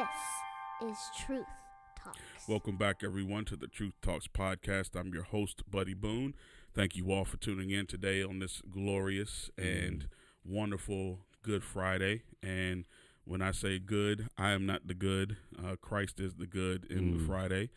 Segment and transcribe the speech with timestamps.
[0.00, 1.44] This is Truth
[2.02, 2.48] Talks.
[2.48, 4.98] Welcome back, everyone, to the Truth Talks podcast.
[4.98, 6.34] I'm your host, Buddy Boone.
[6.74, 10.08] Thank you all for tuning in today on this glorious and
[10.42, 12.22] wonderful Good Friday.
[12.42, 12.86] And
[13.26, 15.36] when I say good, I am not the good.
[15.62, 17.68] Uh, Christ is the good in the Friday.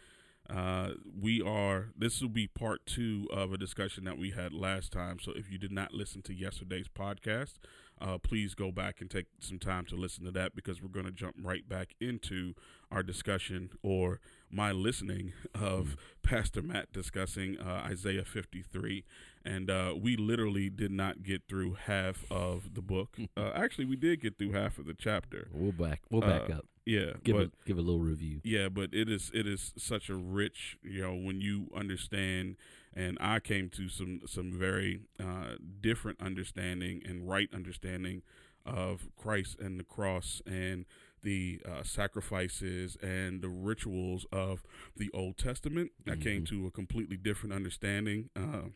[0.50, 4.94] Uh, we are, this will be part two of a discussion that we had last
[4.94, 5.20] time.
[5.20, 7.56] So if you did not listen to yesterday's podcast,
[8.04, 11.06] uh, please go back and take some time to listen to that because we're going
[11.06, 12.54] to jump right back into
[12.92, 14.20] our discussion or
[14.52, 19.06] my listening of Pastor Matt discussing uh, Isaiah 53.
[19.46, 23.18] And uh, we literally did not get through half of the book.
[23.38, 25.48] Uh, actually, we did get through half of the chapter.
[25.54, 26.02] We'll back.
[26.10, 26.66] We'll back Uh, up.
[26.86, 28.42] Yeah, Give but a, give a little review.
[28.44, 32.58] yeah, but it is it is such a rich, you know, when you understand,
[32.96, 38.22] and I came to some some very uh, different understanding and right understanding
[38.66, 40.86] of Christ and the cross and
[41.22, 44.64] the uh, sacrifices and the rituals of
[44.96, 45.92] the Old Testament.
[46.10, 48.30] I came to a completely different understanding.
[48.36, 48.70] Uh,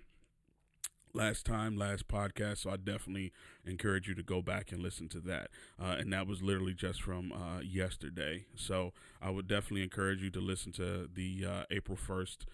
[1.13, 2.59] last time, last podcast.
[2.59, 3.33] So I definitely
[3.65, 5.49] encourage you to go back and listen to that.
[5.81, 8.45] Uh, and that was literally just from uh, yesterday.
[8.55, 12.45] So I would definitely encourage you to listen to the uh, April 1st.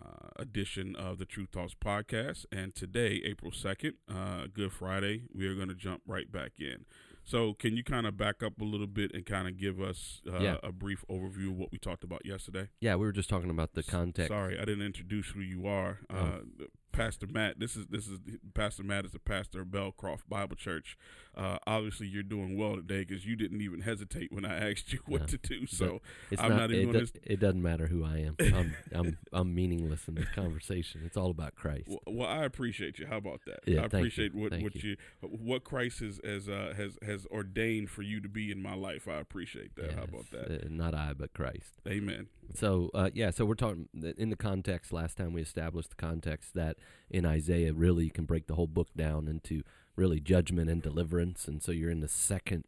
[0.00, 5.46] Uh, edition of the Truth Talks podcast, and today, April second, uh, Good Friday, we
[5.46, 6.86] are going to jump right back in.
[7.24, 10.22] So, can you kind of back up a little bit and kind of give us
[10.32, 10.56] uh, Yeah.
[10.62, 12.68] a brief overview of what we talked about yesterday?
[12.80, 14.28] Yeah, we were just talking about the context.
[14.30, 16.00] Sorry, I didn't introduce who you are.
[16.10, 16.14] Uh,
[16.60, 16.64] Oh.
[16.92, 17.58] Pastor Matt.
[17.58, 18.18] This is this is
[18.54, 20.96] Pastor Matt is the pastor of Bellcroft Bible Church.
[21.34, 24.98] Uh, obviously, you're doing well today because you didn't even hesitate when I asked you
[25.06, 25.26] what No.
[25.28, 25.66] to do.
[25.66, 26.56] So It's I'm not.
[26.56, 28.36] not even it, gonna do- s- it doesn't matter who I am.
[28.40, 31.00] I'm I'm I'm meaningless in this conversation.
[31.06, 31.88] It's all about Christ.
[31.88, 33.06] Well, well, I appreciate you.
[33.06, 33.60] How about that?
[33.66, 33.98] Yeah, I thank you.
[33.98, 34.90] appreciate what Thank what you.
[34.90, 34.96] you.
[35.28, 39.08] what Christ has has uh, has has ordained for you to be in my life.
[39.08, 39.92] I appreciate that.
[39.94, 40.64] How about that?
[40.66, 41.72] uh, not I, but Christ.
[41.88, 42.26] Amen.
[42.54, 43.88] So uh, yeah, so we're talking
[44.18, 44.92] in the context.
[44.92, 46.76] Last time we established the context that
[47.10, 49.62] in Isaiah, really you can break the whole book down into
[49.96, 52.64] really judgment and deliverance, and so you're in the second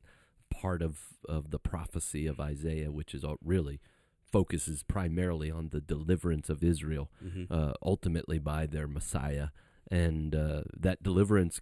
[0.51, 3.81] part of of the prophecy of Isaiah, which is all really
[4.31, 7.47] focuses primarily on the deliverance of Israel, Mhm.
[7.51, 9.49] uh, ultimately by their Messiah,
[9.91, 11.61] and uh, that deliverance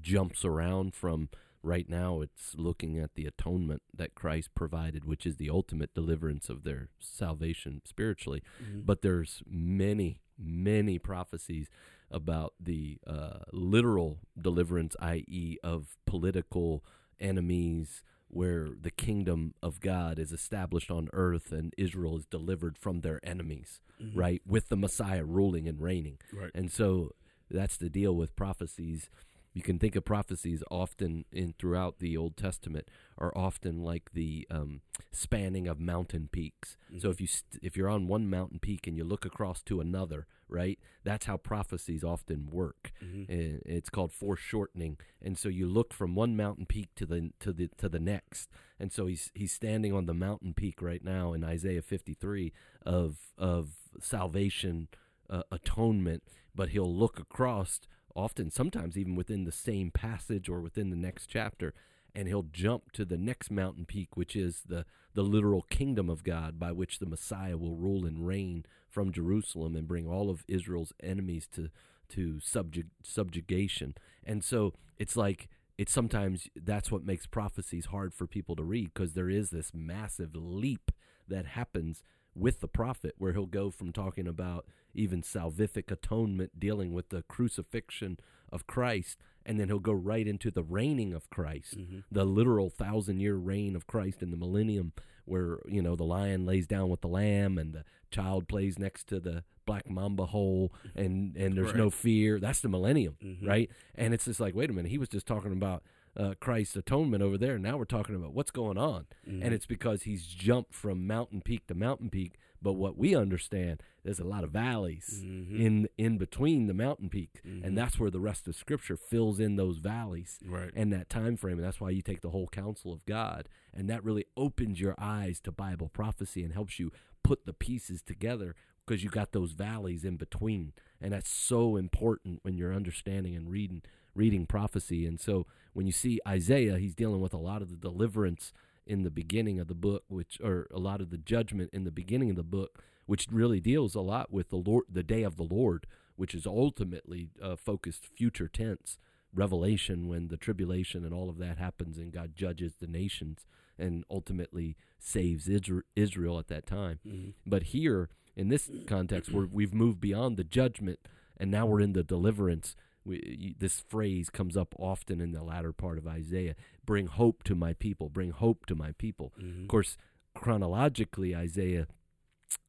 [0.00, 1.28] jumps around from.
[1.62, 6.48] Right now, it's looking at the atonement that Christ provided, which is the ultimate deliverance
[6.48, 8.42] of their salvation spiritually.
[8.62, 8.86] Mhm.
[8.86, 11.68] But there's many, many prophecies
[12.10, 16.82] about the uh, literal deliverance, i.e., of political
[17.20, 23.00] enemies, where the kingdom of God is established on earth and Israel is delivered from
[23.00, 24.16] their enemies, Mhm.
[24.16, 24.42] right?
[24.46, 26.18] With the Messiah ruling and reigning.
[26.32, 26.50] Right.
[26.54, 27.12] And so
[27.50, 29.10] that's the deal with prophecies.
[29.52, 32.88] You can think of prophecies often in throughout the Old Testament
[33.18, 34.80] are often like the um,
[35.10, 36.76] spanning of mountain peaks.
[36.98, 39.80] So if you st- if you're on one mountain peak and you look across to
[39.80, 40.78] another, right?
[41.02, 42.92] That's how prophecies often work.
[43.02, 43.24] Mhm.
[43.28, 47.52] Uh, It's called foreshortening, and so you look from one mountain peak to the to
[47.52, 48.50] the to the next.
[48.78, 52.52] And so he's he's standing on the mountain peak right now in Isaiah 53
[52.86, 54.88] of of salvation,
[55.28, 56.22] uh, atonement,
[56.54, 57.80] but he'll look across
[58.14, 61.74] often sometimes even within the same passage or within the next chapter
[62.14, 64.84] and he'll jump to the next mountain peak which is the
[65.14, 69.74] the literal kingdom of God by which the Messiah will rule and reign from Jerusalem
[69.74, 71.70] and bring all of Israel's enemies to
[72.10, 73.94] to subjug- subjugation.
[74.24, 75.48] And so it's like
[75.78, 79.72] it's sometimes that's what makes prophecies hard for people to read because there is this
[79.72, 80.90] massive leap
[81.26, 82.02] that happens
[82.34, 87.22] with the prophet where he'll go from talking about even salvific atonement dealing with the
[87.28, 88.18] crucifixion
[88.52, 92.04] of Christ and then he'll go right into the reigning of Christ Mhm.
[92.10, 94.92] the literal thousand year reign of Christ in the millennium
[95.24, 99.06] where you know the lion lays down with the lamb and the child plays next
[99.08, 103.46] to the black mamba hole and and there's no fear that's the millennium Mhm.
[103.46, 105.82] right and it's just like wait a minute he was just talking about
[106.16, 109.44] uh, Christ's atonement over there now we're talking about what's going on Mhm.
[109.44, 113.82] and it's because he's jumped from mountain peak to mountain peak but what we understand
[114.02, 115.58] there's a lot of valleys Mhm.
[115.60, 117.64] in in between the mountain peaks Mhm.
[117.64, 120.72] and that's where the rest of scripture fills in those valleys right.
[120.74, 123.88] and that time frame and that's why you take the whole counsel of god and
[123.88, 126.90] that really opens your eyes to bible prophecy and helps you
[127.22, 132.40] put the pieces together because you got those valleys in between and that's so important
[132.42, 133.80] when you're understanding and reading
[134.14, 137.76] reading prophecy and so when you see isaiah he's dealing with a lot of the
[137.76, 138.52] deliverance
[138.86, 141.90] in the beginning of the book which or a lot of the judgment in the
[141.90, 145.36] beginning of the book which really deals a lot with the lord the day of
[145.36, 145.86] the lord
[146.16, 148.98] which is ultimately uh, focused future tense
[149.34, 153.46] revelation when the tribulation and all of that happens and God judges the nations
[153.78, 156.98] and ultimately saves Israel at that time.
[157.06, 157.34] Mhm.
[157.46, 160.98] But here, in this context, where we've moved beyond the judgment
[161.36, 162.76] and now we're in the deliverance.
[163.10, 166.54] We, this phrase comes up often in the latter part of Isaiah
[166.86, 169.32] bring hope to my people, bring hope to my people.
[169.38, 169.62] Mhm.
[169.62, 169.96] Of course,
[170.34, 171.86] chronologically, Isaiah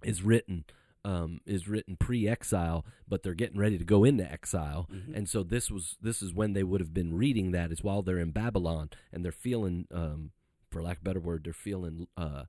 [0.04, 0.66] is written.
[1.04, 5.16] Um, is written pre-exile, but they're getting ready to go into exile, Mhm.
[5.18, 8.04] and so this was this is when they would have been reading that is while
[8.04, 10.32] they're in Babylon, and they're feeling, um,
[10.70, 12.46] for lack of a better word, they're feeling uh,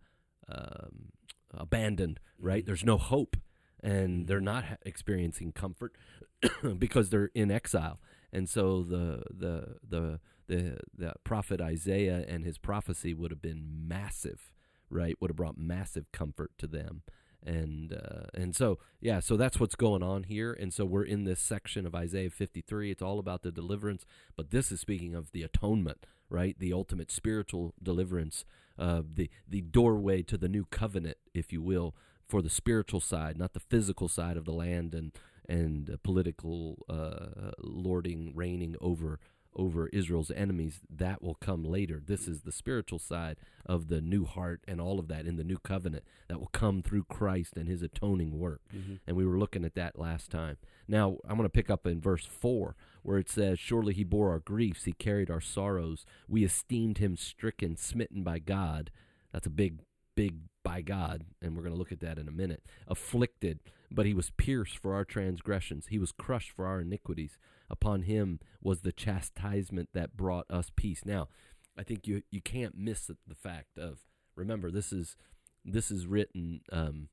[0.49, 1.13] um,
[1.51, 2.21] abandoned.
[2.39, 2.63] Right?
[2.63, 2.67] Mhm.
[2.67, 3.39] There's no hope,
[3.83, 5.97] and they're not ha- experiencing comfort
[6.79, 8.01] because they're in exile.
[8.33, 13.65] And so the the the the the prophet Isaiah and his prophecy would have been
[13.87, 14.53] massive,
[14.89, 15.17] right?
[15.21, 17.03] Would have brought massive comfort to them.
[17.45, 20.53] And uh, and so yeah, so that's what's going on here.
[20.53, 22.91] And so we're in this section of Isaiah 53.
[22.91, 24.07] It's all about the deliverance,
[24.37, 26.57] but this is speaking of the atonement, right?
[26.59, 28.45] The ultimate spiritual deliverance,
[28.79, 31.97] uh, the the doorway to the new covenant, if you will,
[32.33, 35.13] for the spiritual side, not the physical side of the land and
[35.47, 39.21] and uh, political uh, lording, reigning over
[39.55, 40.81] over Israel's enemies.
[40.89, 42.01] That will come later.
[42.03, 43.37] This is the spiritual side
[43.67, 46.81] of the new heart and all of that in the new covenant that will come
[46.81, 48.63] through Christ and His atoning work.
[48.75, 49.01] Mhm.
[49.07, 50.57] And we were looking at that last time.
[50.89, 54.31] Now, I'm going to pick up in verse 4 where it says, Surely he bore
[54.31, 56.07] our griefs, he carried our sorrows.
[56.27, 58.91] We esteemed him stricken, smitten by God.
[59.33, 59.81] That's a big,
[60.15, 61.25] big by God.
[61.41, 62.63] And we're going to look at that in a minute.
[62.89, 63.61] Afflicted,
[63.91, 67.39] but he was pierced for our transgressions, he was crushed for our iniquities.
[67.71, 71.03] Upon him was the chastisement that brought us peace.
[71.07, 71.29] Now,
[71.77, 74.01] I think you you can't miss the, fact of
[74.37, 75.17] remember this is
[75.65, 77.09] this is written um,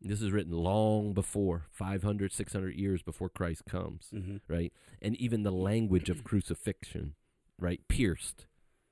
[0.00, 4.40] this is written long before 500 600 years before Christ comes Mhm.
[4.48, 4.72] right
[5.02, 7.14] and even the language of crucifixion
[7.58, 8.46] right pierced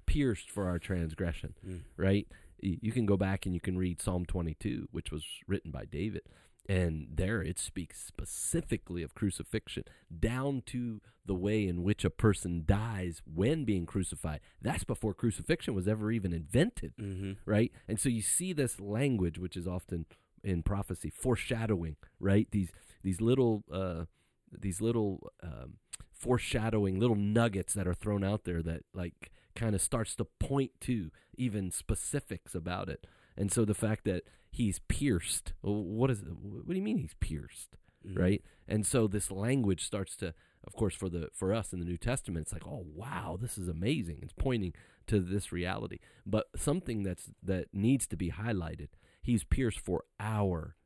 [0.05, 1.81] pierced for our transgression Mm.
[1.97, 2.29] right
[2.61, 6.23] you can go back and you can read Psalm 22 which was written by David
[6.69, 9.85] and there it speaks specifically of crucifixion
[10.19, 15.75] down to the way in which a person dies when being crucified that's before crucifixion
[15.75, 17.37] was ever even invented Mhm.
[17.45, 17.73] right?
[17.89, 20.07] And so you see this language, which is often
[20.45, 22.49] in prophecy, foreshadowing, right?
[22.51, 22.71] These
[23.03, 24.05] these little uh,
[24.53, 25.79] these little um,
[26.13, 30.71] foreshadowing little nuggets that are thrown out there that like kind of starts to point
[30.83, 33.07] to even specifics about it.
[33.37, 37.77] And so the fact that he's pierced, what is what do you mean he's pierced?
[38.07, 38.19] Mhm.
[38.19, 40.33] right and so this language starts to
[40.65, 43.59] of course for the for us in the new testament it's like oh wow this
[43.59, 44.73] is amazing it's pointing
[45.09, 48.91] to this reality but something that's that needs to be highlighted
[49.23, 50.77] he's pierced for our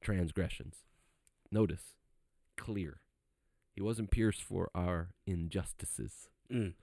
[0.00, 0.84] transgressions
[1.50, 1.96] notice
[2.56, 3.00] clear
[3.74, 6.74] he wasn't pierced for our injustices Mm.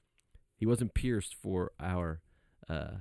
[0.58, 2.22] He wasn't pierced for our
[2.68, 2.98] uh,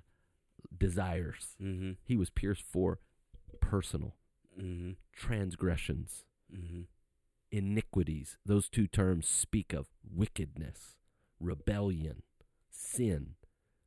[0.76, 1.96] desires Mhm.
[2.04, 3.00] he was pierced for
[3.60, 4.16] personal
[4.58, 4.96] Mhm.
[5.12, 6.86] transgressions Mhm.
[7.50, 8.38] iniquities.
[8.44, 10.96] Those two terms speak of wickedness,
[11.40, 12.22] rebellion,
[12.70, 13.36] sin.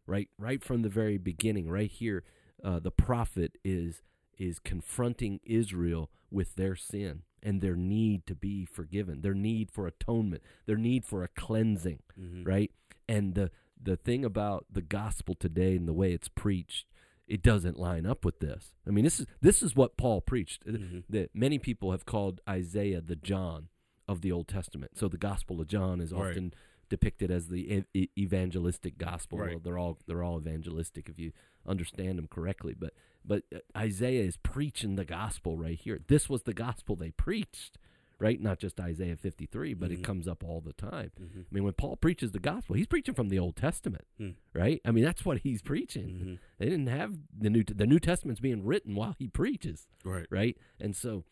[0.06, 2.24] Right, right from the very beginning, right here,
[2.64, 4.02] uh, the prophet is
[4.38, 9.86] is confronting Israel with their sin and their need to be forgiven, their need for
[9.86, 12.48] atonement, their need for a cleansing Mhm.
[12.48, 12.72] right?
[13.10, 13.52] And the
[13.82, 16.86] the thing about the gospel today and the way it's preached,
[17.28, 18.74] it doesn't line up with this.
[18.88, 20.66] I mean, this is this is what Paul preached.
[20.66, 21.04] Mhm.
[21.10, 23.70] That many people have called Isaiah the John
[24.08, 24.98] of the Old Testament.
[24.98, 26.32] So the Gospel of John is Right.
[26.32, 26.54] often
[26.90, 29.38] depicted as the e- evangelistic gospel.
[29.40, 29.52] Right.
[29.52, 31.32] Well, they're all they're all evangelistic if you
[31.66, 32.74] understand them correctly.
[32.74, 32.94] But
[33.24, 36.00] but uh, Isaiah is preaching the gospel right here.
[36.08, 37.78] This was the gospel they preached,
[38.20, 38.40] right?
[38.42, 40.04] Not just Isaiah 53, but it Mhm.
[40.04, 41.12] comes up all the time.
[41.20, 41.42] Mhm.
[41.44, 44.32] I mean, when Paul preaches the gospel, he's preaching from the Old Testament, Hmm.
[44.54, 44.82] right?
[44.86, 46.10] I mean, that's what he's preaching.
[46.20, 46.40] Mhm.
[46.58, 50.28] They didn't have the new the New Testament's being written while he preaches, Right.
[50.30, 50.58] right?
[50.80, 51.24] And so,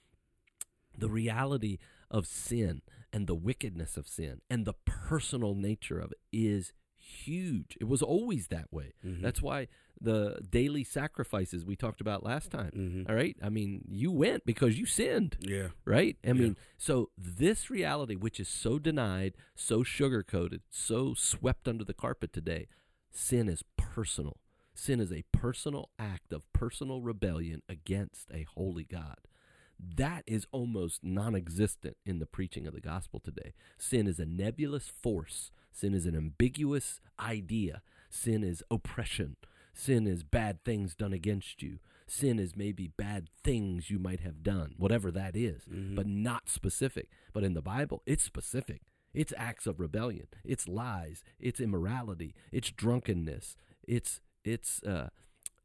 [0.98, 1.77] the reality
[2.10, 2.82] of sin
[3.13, 6.74] and the wickedness of sin and the personal nature of it is
[7.08, 7.78] huge.
[7.80, 8.94] It was always that way.
[9.06, 9.22] Mhm.
[9.22, 9.68] That's why
[10.00, 12.72] the daily sacrifices we talked about last time.
[12.72, 13.10] Mhm.
[13.10, 15.70] All right, I mean, you went because you sinned Yeah.
[15.86, 16.18] right?
[16.24, 16.34] I Yeah.
[16.34, 21.94] mean, so this reality, which is so denied, so sugar coated, so swept under the
[21.96, 22.68] carpet today,
[23.10, 24.40] sin is personal.
[24.76, 29.18] Sin is a personal act of personal rebellion against a holy God.
[29.80, 33.54] That is almost non existent in the preaching of the gospel today.
[33.78, 39.36] Sin is a nebulous force, sin is an ambiguous idea, sin is oppression,
[39.74, 41.79] sin is bad things done against you.
[42.07, 45.93] Sin is maybe bad things you might have done, whatever that is, Mhm.
[45.96, 47.10] but not specific.
[47.34, 48.81] But in the Bible, it's specific.
[49.13, 50.27] It's acts of rebellion.
[50.43, 51.22] It's lies.
[51.39, 52.34] It's immorality.
[52.51, 53.55] It's drunkenness.
[53.88, 55.10] It's it's uh,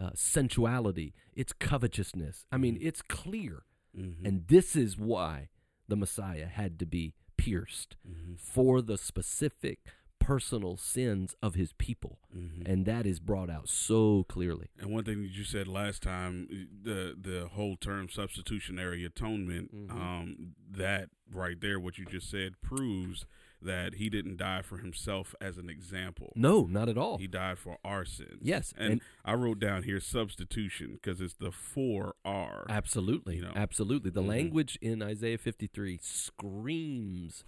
[0.00, 2.46] uh, sensuality, it's covetousness.
[2.50, 3.62] I mean, it's clear.
[3.96, 4.24] Mhm.
[4.24, 5.48] And this is why
[5.86, 8.38] the Messiah had to be pierced Mhm.
[8.40, 9.78] for the specific
[10.24, 12.18] personal sins of his people.
[12.34, 12.62] Mhm.
[12.66, 14.68] And that is brought out so clearly.
[14.78, 16.46] And one thing that you said last time,
[16.82, 19.90] the the whole term substitutionary atonement, Mhm.
[19.90, 23.26] um, that right there, what you just said, proves
[23.60, 26.32] that he didn't die for himself as an example.
[26.34, 27.18] No, not at all.
[27.18, 28.40] He died for our sins.
[28.42, 32.66] Yes, and, and- I wrote down here substitution because it's the four R.
[32.68, 33.36] Absolutely.
[33.36, 33.52] You know.
[33.54, 34.10] Absolutely.
[34.10, 34.26] The Mhm.
[34.28, 37.44] language in Isaiah 53 screams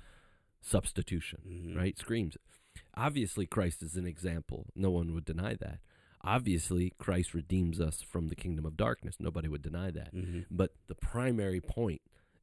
[0.61, 1.77] substitution, Mhm.
[1.77, 1.99] right?
[1.99, 2.37] Screams.
[2.97, 4.67] Obviously, Christ is an example.
[4.75, 5.81] No one would deny that.
[6.23, 9.17] Obviously, Christ redeems us from the kingdom of darkness.
[9.21, 10.15] Nobody would deny that.
[10.15, 10.47] Mhm.
[10.51, 12.01] But the primary point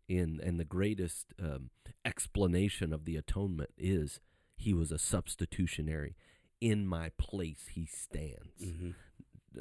[0.08, 1.70] in and the greatest um,
[2.06, 4.20] explanation of the atonement is
[4.56, 6.16] he was a substitutionary.
[6.60, 8.94] In my place, he stands Mhm.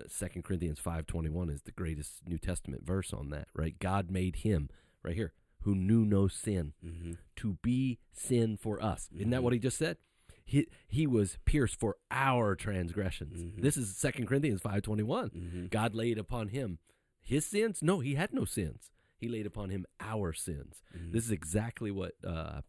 [0.06, 3.76] Second Corinthians five twenty one is the greatest New Testament verse on that, right?
[3.78, 4.68] God made him
[5.02, 7.16] right here who knew no sin Mhm.
[7.36, 9.08] to be sin for us.
[9.14, 9.42] Isn't that Mhm.
[9.44, 9.96] what he just said?
[10.50, 13.40] He he was pierced for our transgressions.
[13.45, 13.62] Mhm.
[13.62, 15.30] This is Second Corinthians five twenty one.
[15.30, 15.71] Mhm.
[15.71, 16.80] God laid upon him
[17.21, 17.83] his sins.
[17.83, 18.90] No, he had no sins.
[19.16, 20.83] He laid upon him our sins.
[20.92, 21.12] Mhm.
[21.12, 22.62] This is exactly what uh,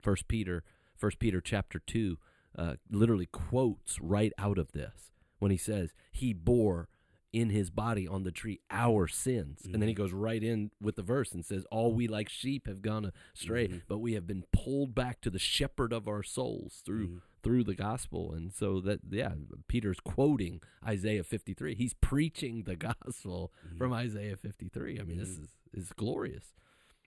[0.00, 0.62] First Peter,
[0.96, 2.18] First Peter chapter two,
[2.54, 6.88] uh, literally quotes right out of this when he says he bore
[7.32, 9.98] in his body on the tree our sins, and then he Mhm.
[9.98, 13.68] goes right in with the verse and says, "All we like sheep have gone astray,
[13.68, 13.82] Mhm.
[13.88, 17.20] but we have been pulled back to the shepherd of our souls through." Mhm.
[17.42, 19.34] Through the gospel, and so that yeah,
[19.66, 21.74] Peter's quoting Isaiah fifty three.
[21.74, 23.78] He's preaching the gospel Mhm.
[23.78, 25.00] from Isaiah 53.
[25.00, 25.42] I mean, this Mhm.
[25.42, 26.54] is, is glorious.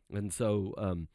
[0.10, 1.08] And so, um,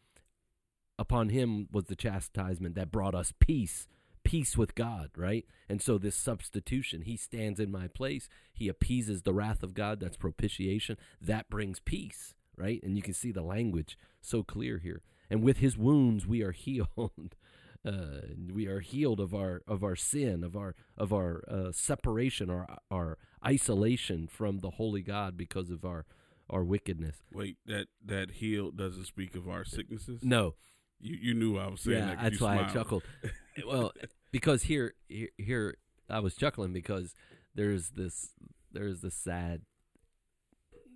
[0.98, 3.86] upon him was the chastisement that brought us peace,
[4.24, 5.44] peace with God, right?
[5.68, 10.00] And so, this substitution, he stands in my place, he appeases the wrath of God,
[10.00, 12.82] that's propitiation, that brings peace, right?
[12.82, 15.02] And you can see the language so clear here.
[15.28, 17.36] And with his wounds, we are healed.
[17.82, 18.20] Uh,
[18.52, 22.78] we are healed of our of our sin, of our of our uh, separation, our
[22.90, 26.04] our isolation from the holy God because of our
[26.50, 27.22] our wickedness.
[27.32, 30.20] Wait, that that heal doesn't speak of our sicknesses.
[30.22, 30.56] No,
[31.00, 32.22] you you knew I was saying yeah, that.
[32.22, 33.02] that's you why I chuckled.
[33.66, 33.92] well,
[34.30, 35.76] because here, here here
[36.08, 37.14] I was chuckling because
[37.54, 38.30] there's this
[38.72, 39.62] there's this sad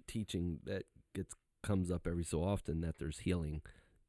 [0.07, 0.85] teaching that
[1.15, 3.63] gets comes up every so often that there's healing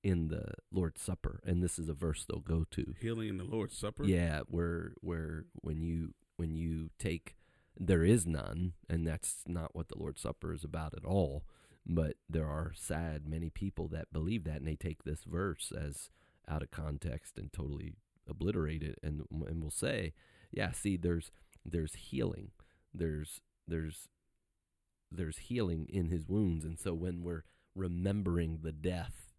[0.04, 2.94] in the Lord's Supper, and this is a verse they'll go to.
[3.00, 4.04] Healing in the Lord's Supper.
[4.04, 7.36] Yeah, where where when you when you take
[7.78, 11.44] there is none, and that's not what the Lord's Supper is about at all.
[11.86, 16.10] But there are sad many people that believe that, and they take this verse as
[16.48, 17.96] out of context and totally
[18.28, 20.14] obliterate it, and and will say,
[20.52, 21.32] yeah, see, there's
[21.64, 22.52] there's healing,
[22.94, 24.10] there's there's
[25.12, 27.44] there's healing in His wounds, and so when we're
[27.76, 29.34] remembering the death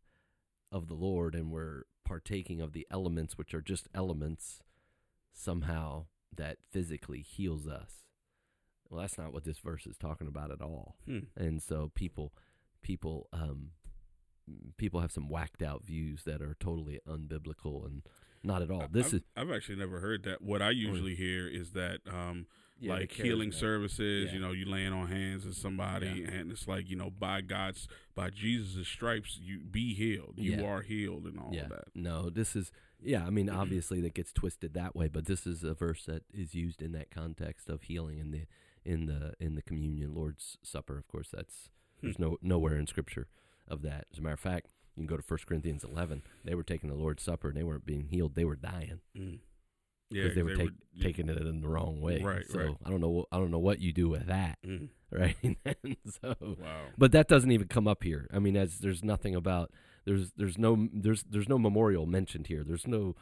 [0.71, 4.63] of the Lord and we're partaking of the elements, which are just elements,
[5.33, 8.06] somehow that physically heals us.
[8.91, 10.97] Well, that's not what this verse is talking about at all.
[11.07, 11.21] Hmm.
[11.37, 12.33] And so people,
[12.83, 13.71] people, um,
[14.77, 18.03] people have some whacked out views that are totally unbiblical and
[18.43, 18.85] not at all.
[18.91, 20.41] This I've, is I've actually never heard that.
[20.43, 22.47] What I usually hear is that um,
[22.79, 23.55] yeah, like healing charismatic.
[23.55, 24.35] services, Yeah.
[24.35, 26.31] you know, you laying on hands of somebody, Yeah.
[26.33, 30.35] and it's like you know, by God's, by Jesus' stripes, you be healed.
[30.37, 31.87] You are healed, and all that.
[31.95, 32.71] No, this is
[33.03, 33.27] yeah.
[33.27, 36.55] I mean, obviously that gets twisted that way, but this is a verse that is
[36.55, 38.43] used in that context of healing and the
[38.87, 40.97] in the in the communion, Lord's Supper.
[40.99, 41.71] Of course, that's
[42.03, 43.29] there's no nowhere in Scripture
[43.69, 44.07] of that.
[44.13, 46.23] As a matter of fact, you can go to 1 Corinthians 11.
[46.45, 49.41] They were taking the Lord's Supper and they weren't being healed; they were dying Mm.
[50.09, 52.23] Yeah, because they were 'cause take, taking it in the wrong way.
[52.23, 52.77] Right, So right.
[52.85, 53.27] I don't know.
[53.33, 54.89] I don't know what you do with that, Mm.
[55.11, 55.37] right?
[55.83, 56.87] and so Wow.
[56.97, 58.29] but that doesn't even come up here.
[58.33, 59.73] I mean, as there's nothing about
[60.05, 62.63] there's there's no there's there's no memorial mentioned here.
[62.63, 63.17] There's no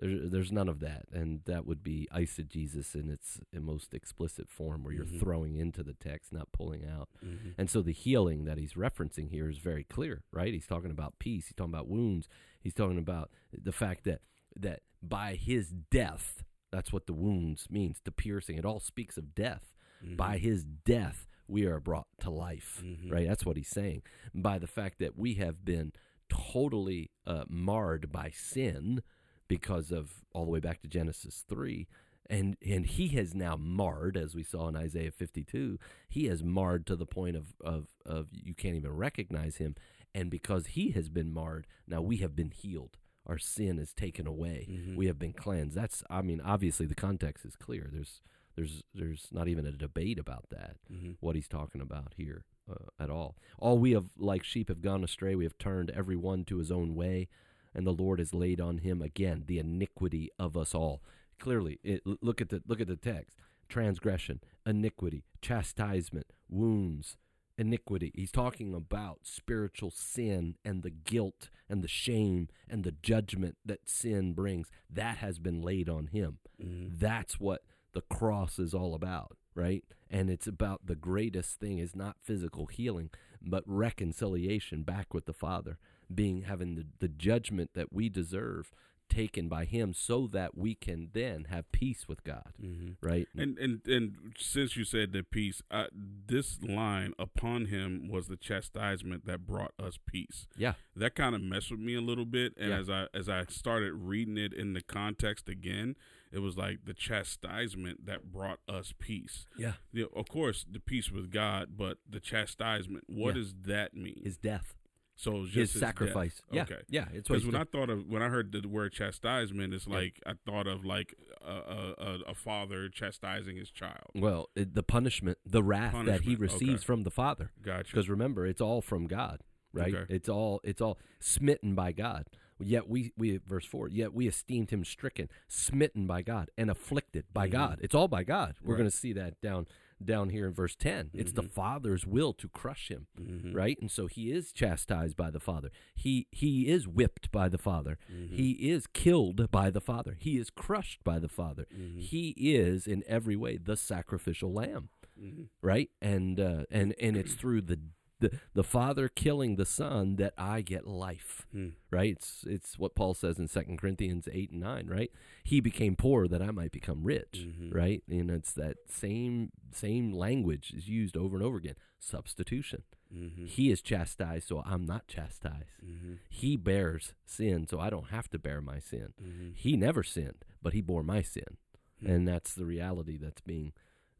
[0.00, 4.82] there, there's none of that, and that would be eisegesis in its most explicit form,
[4.82, 5.20] where you're Mhm.
[5.20, 7.08] throwing into the text, not pulling out.
[7.24, 7.54] Mhm.
[7.58, 10.52] And so the healing that he's referencing here is very clear, right?
[10.54, 11.46] He's talking about peace.
[11.46, 12.28] He's talking about wounds.
[12.60, 14.22] He's talking about the fact that
[14.56, 16.42] that by his death,
[16.72, 18.00] that's what the wounds means.
[18.02, 19.72] The piercing, it all speaks of death.
[20.04, 20.16] Mhm.
[20.16, 23.12] By his death, we are brought to life, Mhm.
[23.12, 23.28] right?
[23.28, 24.02] That's what he's saying.
[24.34, 25.92] By the fact that we have been
[26.28, 29.02] totally uh, marred by sin
[29.50, 31.86] because of all the way back to Genesis 3.
[32.30, 35.78] And, and he has now marred, as we saw in Isaiah 52,
[36.08, 39.74] he has marred to the point of, of, of you can't even recognize him.
[40.14, 42.98] And because he has been marred, now we have been healed.
[43.26, 44.68] Our sin is taken away.
[44.70, 44.96] Mhm.
[44.96, 45.76] We have been cleansed.
[45.76, 47.90] That's, I mean, obviously the context is clear.
[47.92, 48.22] There's,
[48.56, 50.76] There's there's not even a debate about that.
[50.92, 51.16] Mhm.
[51.20, 53.36] What he's talking about here uh, at all.
[53.58, 55.34] All we have like sheep have gone astray.
[55.34, 57.28] We have turned every one to his own way,
[57.74, 61.02] and the Lord has laid on him again the iniquity of us all.
[61.38, 63.36] Clearly, it, look at the look at the text:
[63.68, 67.16] transgression, iniquity, chastisement, wounds,
[67.56, 68.12] iniquity.
[68.14, 73.88] He's talking about spiritual sin and the guilt and the shame and the judgment that
[73.88, 74.70] sin brings.
[74.88, 76.38] That has been laid on him.
[76.62, 76.98] Mhm.
[76.98, 77.62] That's what
[77.92, 79.84] the cross is all about, right?
[80.08, 83.10] And it's about the greatest thing is not physical healing,
[83.42, 85.78] but reconciliation back with the Father,
[86.14, 88.72] being having the, the judgment that we deserve
[89.08, 92.96] taken by him so that we can then have peace with God, Mhm.
[93.00, 93.26] right?
[93.36, 98.36] And and and since you said that peace, I, this line upon him was the
[98.36, 100.46] chastisement that brought us peace.
[100.56, 100.74] yeah.
[100.94, 102.78] That kind of messed with me a little bit, and Yeah.
[102.78, 105.96] as I as I started reading it in the context again,
[106.30, 109.44] it was like the chastisement that brought us peace.
[109.58, 109.72] Yeah.
[109.92, 113.04] You know, of course, the peace with God, but the chastisement.
[113.08, 113.42] What Yeah.
[113.42, 114.20] does that mean?
[114.22, 114.76] His death,
[115.20, 116.40] so his, just sacrifice.
[116.52, 116.68] death.
[116.70, 116.74] Yeah.
[116.76, 116.82] Okay.
[116.88, 117.04] Yeah.
[117.12, 119.94] It's Because when I thought of when I heard the word chastisement, it's Yeah.
[119.96, 124.10] like I thought of like a, a, a, father chastising his child.
[124.14, 126.84] well, it, the punishment, the wrath that he receives okay.
[126.84, 127.50] from the Father.
[127.62, 127.84] Gotcha.
[127.92, 129.40] because remember it's all from god
[129.72, 130.12] right Okay.
[130.14, 132.26] it's all it's all smitten by god
[132.58, 137.24] yet we we verse 4 yet we esteemed him stricken smitten by god and afflicted
[137.32, 137.52] by Mhm.
[137.52, 138.78] god it's all by god we're Right.
[138.78, 139.66] going to see that down
[140.04, 141.50] down here in verse 10 it's the Mhm.
[141.50, 143.54] father's will to crush him Mhm.
[143.54, 147.58] right and so he is chastised by the father he he is whipped by the
[147.58, 148.30] father Mhm.
[148.30, 152.00] he is killed by the father he is crushed by the father Mhm.
[152.00, 154.88] he is in every way the sacrificial lamb
[155.20, 155.48] Mhm.
[155.60, 155.90] right?
[156.00, 157.78] And uh, and and it's through the,
[158.20, 161.70] the the Father killing the Son that I get life, Hmm.
[161.90, 162.12] right?
[162.12, 165.10] It's it's what Paul says in Second Corinthians eight and nine, right?
[165.44, 167.74] He became poor that I might become rich, Mhm.
[167.74, 168.02] right?
[168.08, 171.76] And it's that same same language is used over and over again.
[171.98, 172.82] Substitution.
[173.14, 173.46] Mhm.
[173.48, 175.82] He is chastised, so I'm not chastised.
[175.84, 176.18] Mhm.
[176.28, 179.12] He bears sin, so I don't have to bear my sin.
[179.20, 179.54] Mhm.
[179.56, 181.56] He never sinned, but he bore my sin,
[182.00, 182.06] Hmm.
[182.06, 183.72] and that's the reality that's being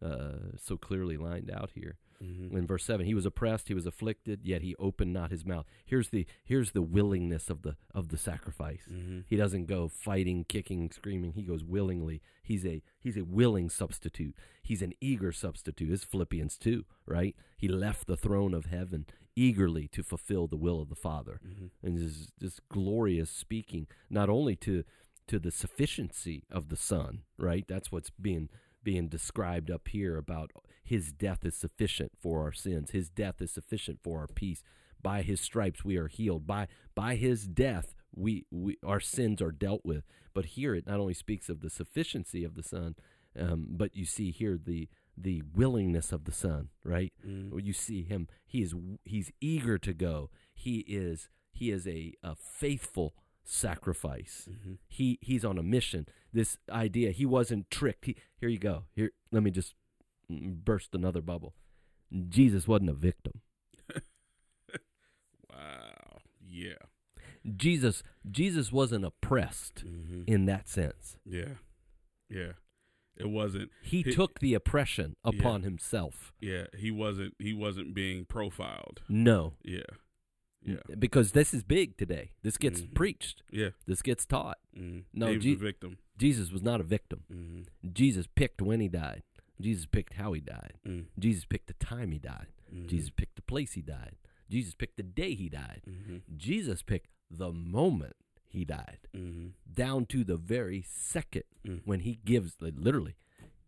[0.03, 2.53] uh, so clearly lined out here Mhm.
[2.55, 5.67] in verse 7 he was oppressed he was afflicted yet he opened not his mouth.
[5.87, 8.87] Here's the here's the willingness of the of the sacrifice.
[8.91, 9.25] Mhm.
[9.27, 11.33] he doesn't go fighting kicking screaming.
[11.33, 12.21] He goes willingly.
[12.43, 14.35] He's a he's a willing substitute.
[14.63, 15.91] He's an eager substitute.
[15.91, 17.35] Is philippians 2 right?
[17.57, 19.07] He left the throne of heaven
[19.37, 21.41] eagerly to fulfill the will of the father.
[21.43, 21.71] Mhm.
[21.83, 24.85] and this is just glorious speaking not only to
[25.27, 27.67] to the sufficiency of the son right?
[27.69, 28.51] That's what's being
[28.83, 30.51] being described up here about
[30.91, 32.91] his death is sufficient for our sins.
[32.91, 34.63] His death is sufficient for our peace.
[35.01, 36.47] By his stripes we are healed.
[36.47, 40.05] By by his death we, we our sins are dealt with.
[40.35, 42.97] But here it not only speaks of the sufficiency of the son
[43.39, 47.13] um, but you see here the the willingness of the son right?
[47.51, 48.27] Where you see him.
[48.47, 48.75] He is
[49.05, 50.31] he's eager to go.
[50.53, 54.49] He is he is a, a faithful sacrifice.
[54.51, 54.79] Mhm.
[54.89, 56.07] he he's on a mission.
[56.33, 58.05] This idea he wasn't tricked.
[58.07, 58.77] He, here you go.
[58.95, 59.80] Here let me just mm,
[60.31, 61.55] burst another bubble
[62.29, 63.41] jesus wasn't a victim
[65.51, 66.19] Wow.
[66.47, 66.75] Yeah.
[67.57, 70.25] jesus jesus wasn't oppressed Mhm.
[70.29, 71.55] in that sense Yeah.
[72.29, 72.53] Yeah.
[73.17, 73.71] It wasn't.
[73.83, 76.67] he He- took the oppression upon himself Yeah.
[76.77, 77.35] He wasn't.
[77.39, 79.03] He wasn't being profiled.
[79.09, 79.83] no Yeah.
[80.63, 80.77] Yeah.
[80.99, 82.95] because this is big today this gets Mhm.
[82.95, 83.71] preached Yeah.
[83.87, 85.05] this gets taught Mm.
[85.13, 85.99] No, Je- a victim.
[86.19, 87.93] jesus was not a victim Mm-hmm.
[87.93, 89.23] Jesus picked when he died.
[89.61, 90.75] Jesus picked how he died.
[90.87, 91.07] Mm.
[91.19, 92.49] Jesus picked the time he died.
[92.73, 92.87] Mhm.
[92.89, 94.17] Jesus picked the place he died.
[94.49, 95.83] Jesus picked the day he died.
[95.87, 96.23] Mhm.
[96.37, 98.17] Jesus picked the moment
[98.49, 99.53] he died, Mhm.
[99.73, 101.83] down to the very second Mm.
[101.85, 103.15] when he gives, like, literally,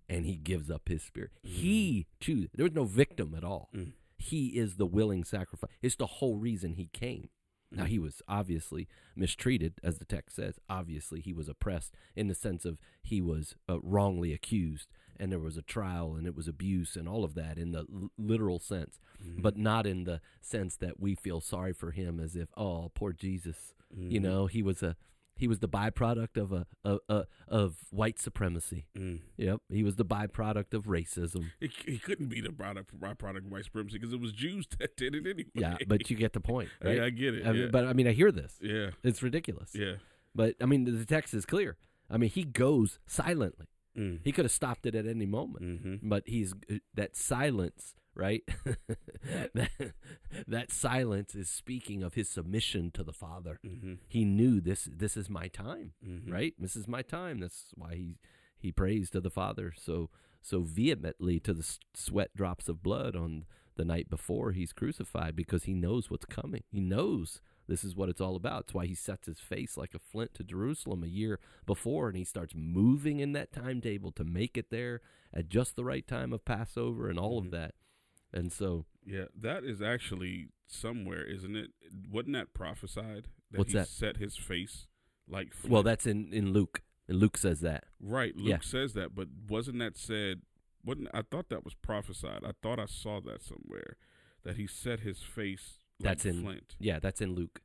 [0.09, 1.31] and he gives up his spirit.
[1.43, 2.51] He chooses.
[2.55, 3.71] There was no victim at all.
[3.73, 3.93] Mm.
[4.19, 5.71] He is the willing sacrifice.
[5.81, 7.29] It's the whole reason he came.
[7.75, 10.59] Now, he was obviously mistreated, as the text says.
[10.69, 15.39] Obviously, he was oppressed in the sense of he was uh, wrongly accused, and there
[15.41, 18.59] was a trial, and it was abuse, and all of that in the l- literal
[18.59, 19.41] sense, Mhm.
[19.43, 23.13] but not in the sense that we feel sorry for him as if, oh, poor
[23.13, 23.75] Jesus.
[23.97, 24.23] You Mhm.
[24.23, 24.97] know, he was a
[25.37, 28.87] he was the byproduct of a, a, a of white supremacy.
[28.97, 29.21] Mm.
[29.37, 31.51] Yep, he was the byproduct of racism.
[31.61, 34.97] He, he couldn't be the product byproduct of white supremacy because it was Jews that
[34.97, 35.51] did it anyway.
[35.55, 36.97] Yeah, but you get the point, right?
[36.97, 37.47] Yeah, I get it.
[37.47, 37.69] I mean, yeah.
[37.73, 38.59] But I mean, I hear this.
[38.61, 39.71] yeah, It's ridiculous.
[39.75, 39.95] yeah.
[40.35, 41.77] But I mean, the text is clear.
[42.11, 43.67] I mean, he goes silently.
[43.99, 44.21] Mm.
[44.25, 46.09] He could have stopped it at any moment, Mm-hmm.
[46.09, 48.43] but he's uh, that silence, right?
[49.55, 49.71] that,
[50.47, 53.59] that silence is speaking of his submission to the Father.
[53.65, 53.95] Mm-hmm.
[54.09, 54.89] He knew this.
[54.91, 56.33] This is my time, Mm-hmm.
[56.33, 56.55] right?
[56.59, 57.41] This is my time.
[57.41, 58.17] That's why he
[58.59, 60.09] he prays to the Father so
[60.41, 63.45] so vehemently to the sweat drops of blood on
[63.77, 66.63] the night before he's crucified because he knows what's coming.
[66.71, 68.65] He knows this is what it's all about.
[68.65, 72.17] It's why he sets his face like a flint to Jerusalem a year before and
[72.17, 75.01] he starts moving in that timetable to make it there
[75.35, 77.47] at just the right time of Passover and all Mhm.
[77.47, 77.75] of that.
[78.33, 81.71] And so Yeah, that is actually somewhere, isn't it?
[82.11, 83.29] Wasn't that prophesied?
[83.51, 83.89] That What's he that?
[83.89, 84.87] Set his face
[85.29, 85.53] like.
[85.69, 86.83] well that's in in Luke.
[87.09, 87.85] And Luke says that.
[88.01, 88.35] right.
[88.37, 88.59] Luke yeah.
[88.61, 90.43] says that, but wasn't that said?
[90.85, 92.43] Wasn't I thought that was prophesied?
[92.45, 93.97] I thought I saw that somewhere
[94.45, 96.77] that he set his face like That's in- flint.
[96.81, 97.61] Yeah, that's in Luke.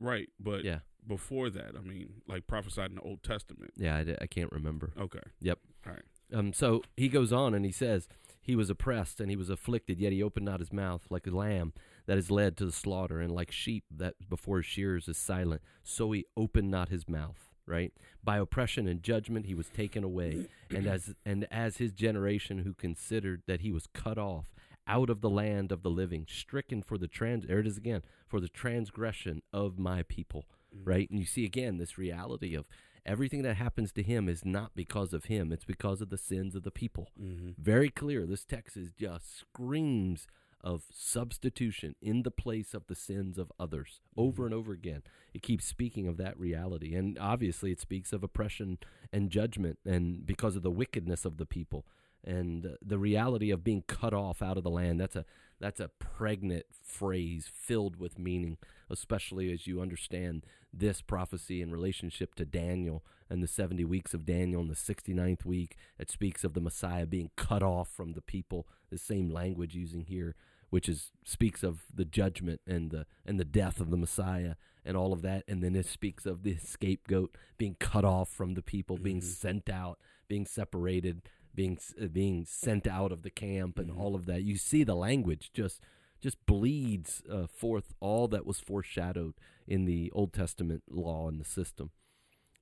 [0.00, 0.80] Right, but Yeah.
[1.06, 3.72] before that, I mean, like prophesied in the Old Testament.
[3.76, 4.92] Yeah, I can't remember.
[4.98, 5.20] Okay.
[5.40, 5.58] Yep.
[5.86, 6.02] All right.
[6.32, 8.08] Um, so he goes on and he says,
[8.44, 11.30] He was oppressed and he was afflicted, yet he opened not his mouth, like a
[11.30, 11.72] lamb
[12.06, 15.62] that is led to the slaughter, and like sheep that before shears is silent.
[15.82, 17.48] So he opened not his mouth.
[17.66, 22.58] Right by oppression and judgment he was taken away, and as and as his generation
[22.58, 24.52] who considered that he was cut off
[24.86, 27.46] out of the land of the living, stricken for the trans.
[27.46, 30.86] There it is again for the transgression of my people mm.
[30.86, 31.08] right?
[31.10, 32.66] And you see again this reality of
[33.06, 36.54] everything that happens to him is not because of him, it's because of the sins
[36.54, 37.10] of the people.
[37.20, 37.50] Mm-hmm.
[37.58, 38.26] Very clear.
[38.26, 40.26] This text is just screams
[40.62, 45.02] of substitution in the place of the sins of others over and over again.
[45.34, 46.94] It keeps speaking of that reality.
[46.94, 48.78] And obviously, it speaks of oppression
[49.12, 51.84] and judgment, and because of the wickedness of the people.
[52.26, 54.98] And the reality of being cut off out of the land.
[54.98, 55.26] That's a
[55.64, 58.58] that's a pregnant phrase filled with meaning,
[58.90, 64.26] especially as you understand this prophecy in relationship to Daniel and the 70 weeks of
[64.26, 65.78] Daniel and the 69th week.
[65.98, 70.04] It speaks of the Messiah being cut off from the people, the same language using
[70.04, 70.34] here,
[70.68, 74.98] which is speaks of the judgment and the and the death of the Messiah and
[74.98, 75.44] all of that.
[75.48, 79.22] And then it speaks of the scapegoat being cut off from the people, being Mhm.
[79.22, 79.98] sent out,
[80.28, 81.22] being separated,
[81.54, 83.98] being uh, being sent out of the camp, and Mhm.
[83.98, 84.42] all of that.
[84.42, 85.80] You see the language just
[86.20, 89.34] just bleeds uh, forth all that was foreshadowed
[89.66, 91.90] in the Old Testament law and the system.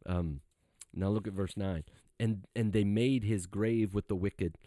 [0.04, 0.40] Um,
[0.92, 1.84] now look at verse nine.
[2.18, 4.58] And and they made his grave with the wicked,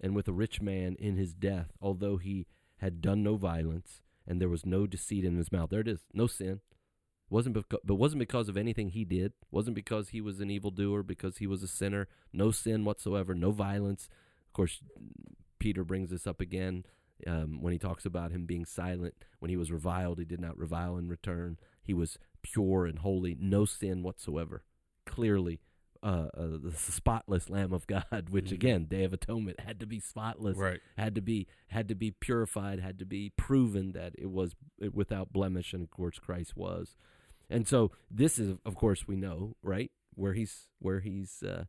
[0.00, 2.46] and with a rich man in his death, although he
[2.78, 5.70] had done no violence, and there was no deceit in his mouth.
[5.70, 6.60] There it is, no sin.
[7.30, 9.32] Wasn't beca- but wasn't because of anything he did.
[9.50, 12.08] wasn't because he was an evildoer, because he was a sinner.
[12.32, 14.08] No sin whatsoever, no violence.
[14.46, 14.82] Of course,
[15.58, 16.84] Peter brings this up again
[17.26, 19.14] um, when he talks about him being silent.
[19.40, 21.58] When he was reviled, he did not revile in return.
[21.82, 24.62] He was pure and holy, no sin whatsoever.
[25.04, 25.60] Clearly,
[26.02, 28.52] uh, uh, the spotless Lamb of God, which Mhm.
[28.52, 30.80] again, Day of Atonement, had to be spotless, Right.
[30.96, 34.54] had to be had to be purified, had to be proven that it was
[34.92, 36.96] without blemish, and of course Christ was.
[37.50, 41.64] And so this is, of course, we know right where he's where he's uh,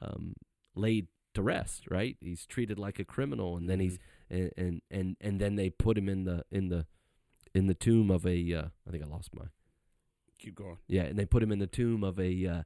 [0.00, 0.34] um,
[0.74, 1.90] laid to rest.
[1.90, 3.98] Right, he's treated like a criminal, and then he's
[4.30, 6.86] and, and and and then they put him in the in the
[7.54, 9.46] in the tomb of a uh, I think I lost my
[10.38, 10.78] Keep going.
[10.86, 12.64] yeah, and they put him in the tomb of a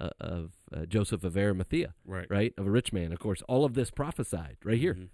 [0.00, 2.26] uh, of uh, Joseph of Arimathea, Right.
[2.30, 3.12] right, of a rich man.
[3.12, 5.08] Of course, all of this prophesied right here Mhm.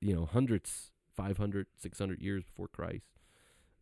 [0.00, 3.18] you know, hundreds, 500, 600 years before Christ.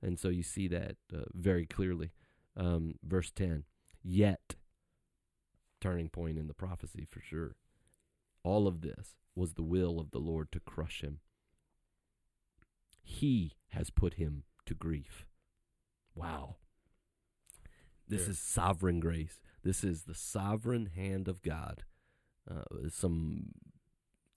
[0.01, 2.13] And so you see that uh, very clearly.
[2.57, 3.65] Um, verse 10
[4.03, 4.57] Yet,
[5.81, 7.57] turning point in the prophecy for sure,
[8.43, 11.21] all of this was the will of the Lord to crush him.
[13.03, 15.27] He has put him to grief.
[16.15, 16.57] Wow.
[18.07, 18.31] This Yeah.
[18.31, 19.41] is sovereign grace.
[19.65, 21.83] This is the sovereign hand of God.
[22.49, 23.53] Uh, some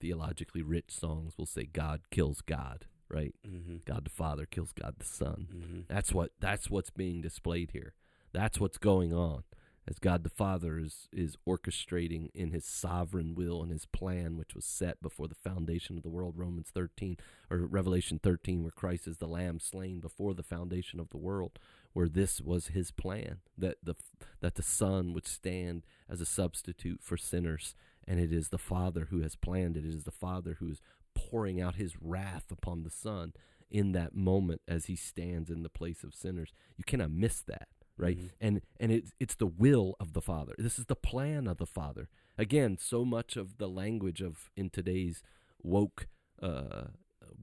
[0.00, 3.34] theologically rich songs will say God kills God, right?
[3.46, 3.84] Mhm.
[3.84, 5.46] God the Father kills God the Son.
[5.50, 5.86] Mhm.
[5.88, 7.94] That's what that's what's being displayed here.
[8.32, 9.44] That's what's going on.
[9.86, 14.54] As God the Father is is orchestrating in his sovereign will and his plan which
[14.54, 17.16] was set before the foundation of the world Romans 13
[17.50, 21.58] or Revelation 13 where Christ is the lamb slain before the foundation of the world
[21.92, 23.94] where this was his plan that the
[24.40, 27.74] that the son would stand as a substitute for sinners.
[28.06, 29.84] And it is the father who has planned it.
[29.84, 30.80] It is the father who is
[31.14, 33.32] pouring out his wrath upon the son
[33.70, 36.52] in that moment as he stands in the place of sinners.
[36.76, 38.16] You cannot miss that right?
[38.16, 38.30] Mhm.
[38.40, 40.54] and and it's it's the will of the father.
[40.56, 42.08] This is the plan of the father.
[42.36, 45.22] Again so much of the language of in today's
[45.62, 46.06] woke
[46.40, 46.86] uh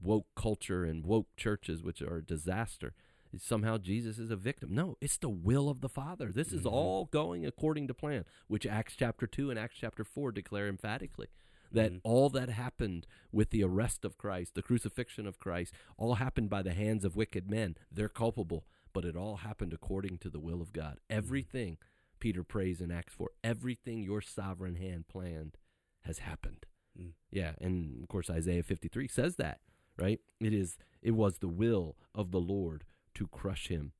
[0.02, 2.94] woke culture and woke churches which are a disaster is
[3.38, 6.72] somehow Jesus is a victim no it's the will of the father this is Mhm.
[6.72, 11.28] all going according to plan which Acts chapter 2 and Acts chapter 4 declare emphatically
[11.72, 12.00] that Mhm.
[12.04, 16.62] all that happened with the arrest of Christ, the crucifixion of Christ, all happened by
[16.62, 17.76] the hands of wicked men.
[17.90, 21.00] They're culpable, but it all happened according to the will of God.
[21.10, 21.76] Everything,
[22.20, 25.58] Peter prays in Acts 4, everything your sovereign hand planned
[26.02, 26.66] has happened.
[26.98, 27.12] Mm.
[27.30, 29.60] Yeah, and of course Isaiah 53 says that,
[29.98, 30.20] right?
[30.40, 32.84] It is it was the will of the Lord
[33.16, 33.92] to crush him.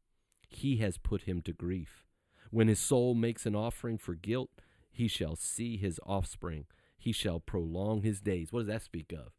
[0.49, 2.05] He has put him to grief.
[2.51, 4.51] When his soul makes an offering for guilt,
[4.91, 6.67] he shall see his offspring.
[6.99, 8.53] He shall prolong his days.
[8.53, 9.33] What does that speak of?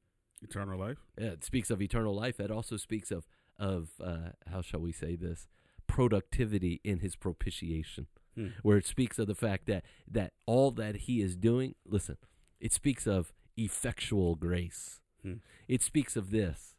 [0.44, 0.98] Eternal life.
[1.18, 2.40] Yeah, it speaks of eternal life.
[2.40, 3.26] It also speaks of
[3.60, 5.48] of uh, how shall we say this?
[5.88, 8.50] Productivity in his propitiation Hmm.
[8.62, 12.18] where it speaks of the fact that that all that he is doing listen
[12.60, 15.38] it speaks of effectual grace Hmm.
[15.68, 16.76] it speaks of this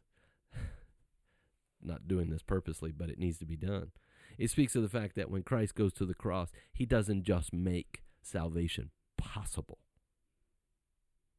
[1.83, 3.91] not doing this purposely but it needs to be done.
[4.37, 7.53] It speaks of the fact that when christ goes to the cross he doesn't just
[7.53, 9.79] make salvation possible.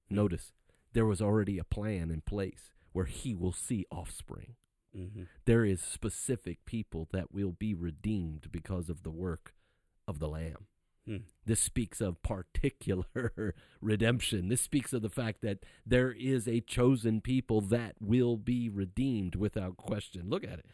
[0.08, 0.52] Notice
[0.92, 4.56] there was already a plan in place where he will see offspring.
[4.96, 5.22] Mm-hmm.
[5.44, 9.54] there is specific people that will be redeemed because of the work
[10.08, 10.66] of the lamb
[11.06, 11.16] Hmm.
[11.46, 17.20] this speaks of particular redemption this speaks of the fact that there is a chosen
[17.20, 20.66] people that will be redeemed without question look at it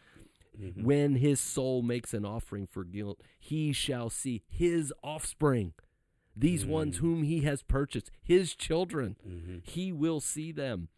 [0.61, 0.85] Mm-hmm.
[0.85, 5.75] when his soul makes an offering for guilt he shall see his offspring
[6.35, 7.01] these ones Mm.
[7.01, 9.59] whom he has purchased his children Mm-hmm.
[9.65, 10.89] he will see them.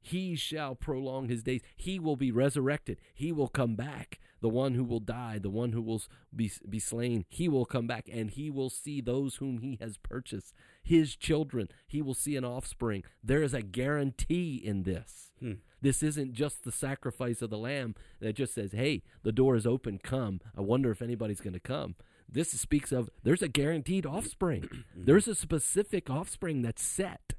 [0.00, 1.60] He shall prolong his days.
[1.76, 3.00] He will be resurrected.
[3.14, 4.18] He will come back.
[4.40, 6.02] The one who will die, the one who will
[6.34, 9.96] be, be slain, he will come back and he will see those whom he has
[9.96, 11.68] purchased, his children.
[11.88, 13.02] He will see an offspring.
[13.22, 15.32] There is a guarantee in this.
[15.40, 15.54] Hmm.
[15.80, 19.66] This isn't just the sacrifice of the lamb that just says, hey, the door is
[19.66, 20.40] open, come.
[20.56, 21.96] I wonder if anybody's going to come.
[22.28, 24.68] This speaks of there's a guaranteed offspring.
[24.96, 27.34] there's a specific offspring that's set.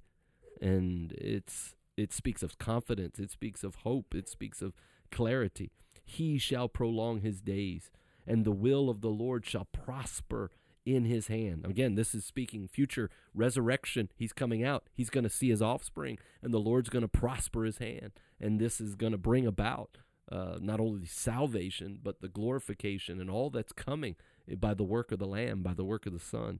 [0.61, 4.73] And it's it speaks of confidence, it speaks of hope, it speaks of
[5.11, 5.71] clarity.
[6.03, 7.91] He shall prolong his days,
[8.25, 10.49] and the will of the Lord shall prosper
[10.85, 11.65] in his hand.
[11.65, 14.09] Again, this is speaking future resurrection.
[14.15, 14.87] He's coming out.
[14.93, 18.11] He's going to see his offspring, and the Lord's going to prosper his hand.
[18.39, 19.97] And this is going to bring about
[20.31, 24.15] uh, not only salvation, but the glorification and all that's coming
[24.57, 26.59] by the work of the Lamb, by the work of the Son.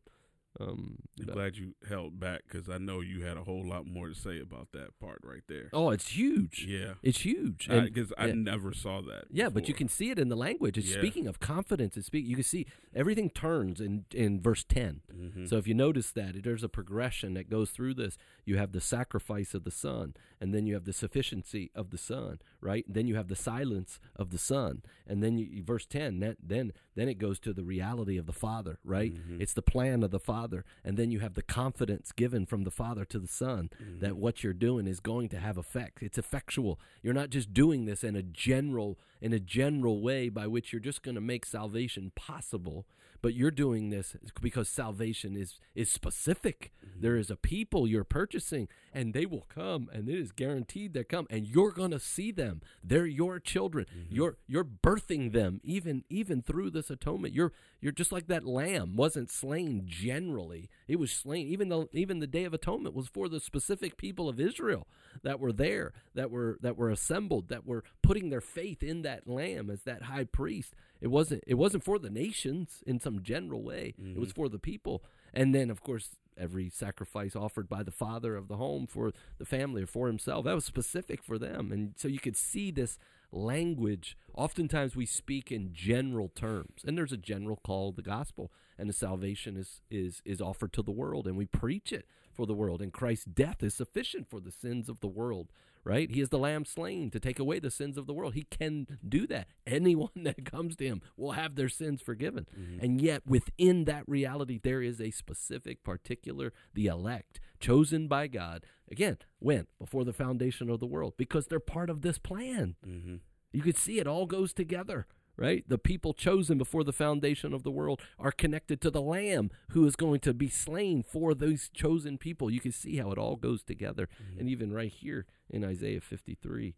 [0.59, 3.85] Um, I'm but- glad you held back because I know you had a whole lot
[3.85, 5.69] more to say about that part right there.
[5.73, 6.65] oh, it's huge.
[6.67, 7.67] Yeah, It's huge.
[7.69, 8.33] Because I, yeah.
[8.33, 9.25] never saw that.
[9.29, 10.77] Yeah, but you can see it in the language.
[10.77, 10.97] It's Yeah.
[10.97, 11.95] speaking of confidence.
[11.97, 12.25] It's speak.
[12.25, 15.47] You can see everything turns in in verse 10 Mhm.
[15.47, 18.17] So if you notice that there's a progression that goes through this.
[18.45, 21.97] You have the sacrifice of the Son, and then you have the sufficiency of the
[21.99, 22.83] Son, right?
[22.87, 26.19] And then you have the silence of the Son, and then you, verse ten.
[26.19, 29.13] That, then then it goes to the reality of the Father, right?
[29.13, 29.39] Mhm.
[29.41, 32.71] It's the plan of the Father, and then you have the confidence given from the
[32.71, 33.99] Father to the Son Mm-hmm.
[33.99, 36.03] that what you're doing is going to have effect.
[36.03, 36.79] It's effectual.
[37.01, 40.79] You're not just doing this in a general in a general way by which you're
[40.79, 42.85] just going to make salvation possible,
[43.21, 46.71] but you're doing this because salvation is is specific.
[46.85, 47.01] Mm-hmm.
[47.01, 51.03] There is a people you're purchasing and they will come and it is guaranteed they
[51.03, 52.61] come and you're going to see them.
[52.83, 53.85] They're your children.
[53.85, 54.15] Mm-hmm.
[54.15, 57.33] You're you're birthing them even even through this atonement.
[57.33, 57.51] You're
[57.81, 60.69] you're just like that lamb wasn't slain generally.
[60.87, 64.29] It was slain even though even the day of atonement was for the specific people
[64.29, 64.87] of Israel
[65.23, 69.27] that were there, that were that were assembled, that were putting their faith in that
[69.27, 70.73] lamb as that high priest.
[70.99, 73.93] It wasn't it wasn't for the nations in some general way.
[73.99, 74.41] It was mm-hmm.
[74.41, 75.03] for the people.
[75.31, 79.45] And then of course every sacrifice offered by the father of the home for the
[79.45, 82.97] family or for himself that was specific for them and so you could see this
[83.29, 88.53] language oftentimes we speak in general terms and there's a general call of the gospel
[88.77, 92.07] and the salvation is is is offered to the world and we preach it
[92.39, 95.51] for the world and Christ's death is sufficient for the sins of the world
[95.83, 96.09] right?
[96.09, 98.33] He is the lamb slain to take away the sins of the world.
[98.33, 99.47] He can do that.
[99.65, 102.47] Anyone that comes to him will have their sins forgiven.
[102.81, 108.65] And yet within that reality there is a specific particular the elect chosen by God
[108.91, 112.75] again when before the foundation of the world because they're part of this plan.
[112.87, 113.15] Mm-hmm.
[113.51, 115.07] you could see it all goes together,
[115.39, 115.63] right?
[115.67, 119.85] The people chosen before the foundation of the world are connected to the Lamb who
[119.85, 122.51] is going to be slain for those chosen people.
[122.51, 124.09] You can see how it all goes together.
[124.21, 124.39] Mm-hmm.
[124.39, 126.75] And even right here in Isaiah 53,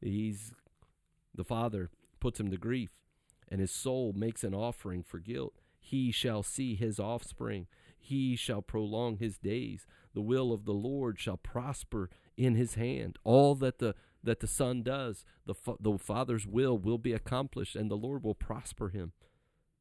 [0.00, 0.52] he's
[1.34, 2.90] the Father puts him to grief,
[3.48, 5.54] and his soul makes an offering for guilt.
[5.80, 7.66] He shall see his offspring.
[7.98, 9.86] He shall prolong his days.
[10.14, 13.18] The will of the Lord shall prosper in his hand.
[13.24, 13.94] All that the
[14.24, 18.24] that the Son does, the fa- the Father's will will be accomplished, and the Lord
[18.24, 19.12] will prosper him.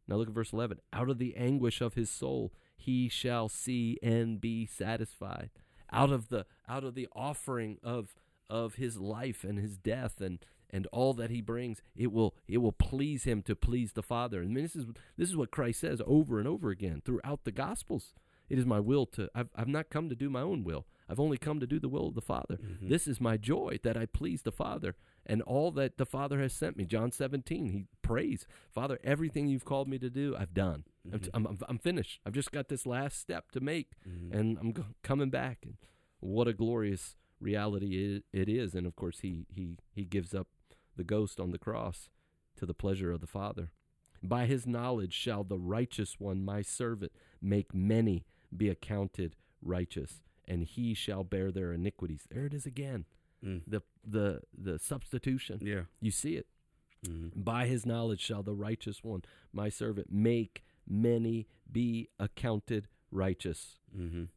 [0.07, 0.79] Now look at verse eleven.
[0.91, 5.49] Out of the anguish of his soul, he shall see and be satisfied.
[5.91, 8.15] Out of the out of the offering of
[8.49, 12.57] of his life and his death and and all that he brings, it will it
[12.57, 14.41] will please him to please the Father.
[14.41, 14.85] And this is
[15.17, 18.13] this is what Christ says over and over again throughout the Gospels.
[18.49, 20.85] It is my will to I've I've not come to do my own will.
[21.09, 22.57] I've only come to do the will of the Father.
[22.57, 22.89] Mhm.
[22.89, 26.53] This is my joy that I please the Father and all that the Father has
[26.53, 26.85] sent me.
[26.85, 30.83] John 17, he prays, Father, everything you've called me to do, I've done.
[31.11, 32.19] I'm, t- I'm, I'm, I'm finished.
[32.25, 34.33] I've just got this last step to make, Mhm.
[34.33, 35.59] and I'm go- coming back.
[35.63, 35.75] And
[36.19, 38.73] what a glorious reality it, it is.
[38.75, 40.47] And of course, he, he, he gives up
[40.95, 42.09] the ghost on the cross
[42.55, 43.71] to the pleasure of the Father.
[44.21, 47.11] By his knowledge shall the righteous one, my servant,
[47.41, 52.27] make many be accounted righteous, and he shall bear their iniquities.
[52.29, 53.05] There it is again.
[53.43, 53.61] Mm.
[53.67, 55.59] The the the substitution.
[55.61, 55.83] Yeah.
[56.01, 56.47] You see it.
[57.05, 57.31] Mhm.
[57.35, 63.77] By his knowledge shall the righteous one, my servant, make many be accounted righteous.
[63.95, 64.29] Mhm.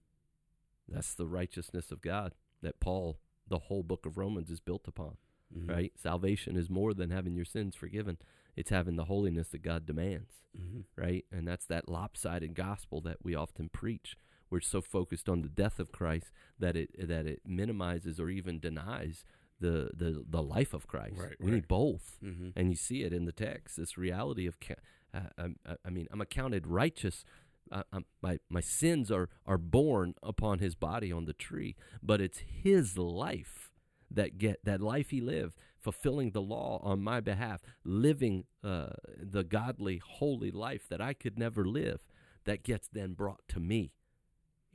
[0.89, 5.17] That's the righteousness of God that Paul, the whole book of Romans, is built upon.
[5.55, 5.69] Mhm.
[5.69, 5.99] Right?
[5.99, 8.19] Salvation is more than having your sins forgiven.
[8.57, 10.43] It's having the holiness that God demands.
[10.57, 10.85] Mhm.
[10.97, 11.27] right?
[11.31, 14.17] And that's that lopsided gospel that we often preach.
[14.51, 18.59] We're so focused on the death of Christ that it that it minimizes or even
[18.61, 19.25] denies
[19.61, 21.19] the the, the life of Christ.
[21.19, 21.55] Right, we right.
[21.55, 22.53] need both, Mhm.
[22.55, 23.77] and you see it in the text.
[23.77, 24.57] This reality of,
[25.15, 27.25] uh, um, uh, I mean, I'm accounted righteous.
[27.73, 32.21] Uh, um, my my sins are are borne upon His body on the tree, but
[32.21, 33.71] it's His life
[34.11, 39.43] that get that life He lived, fulfilling the law on my behalf, living uh, the
[39.43, 42.01] godly, holy life that I could never live,
[42.45, 43.93] that gets then brought to me.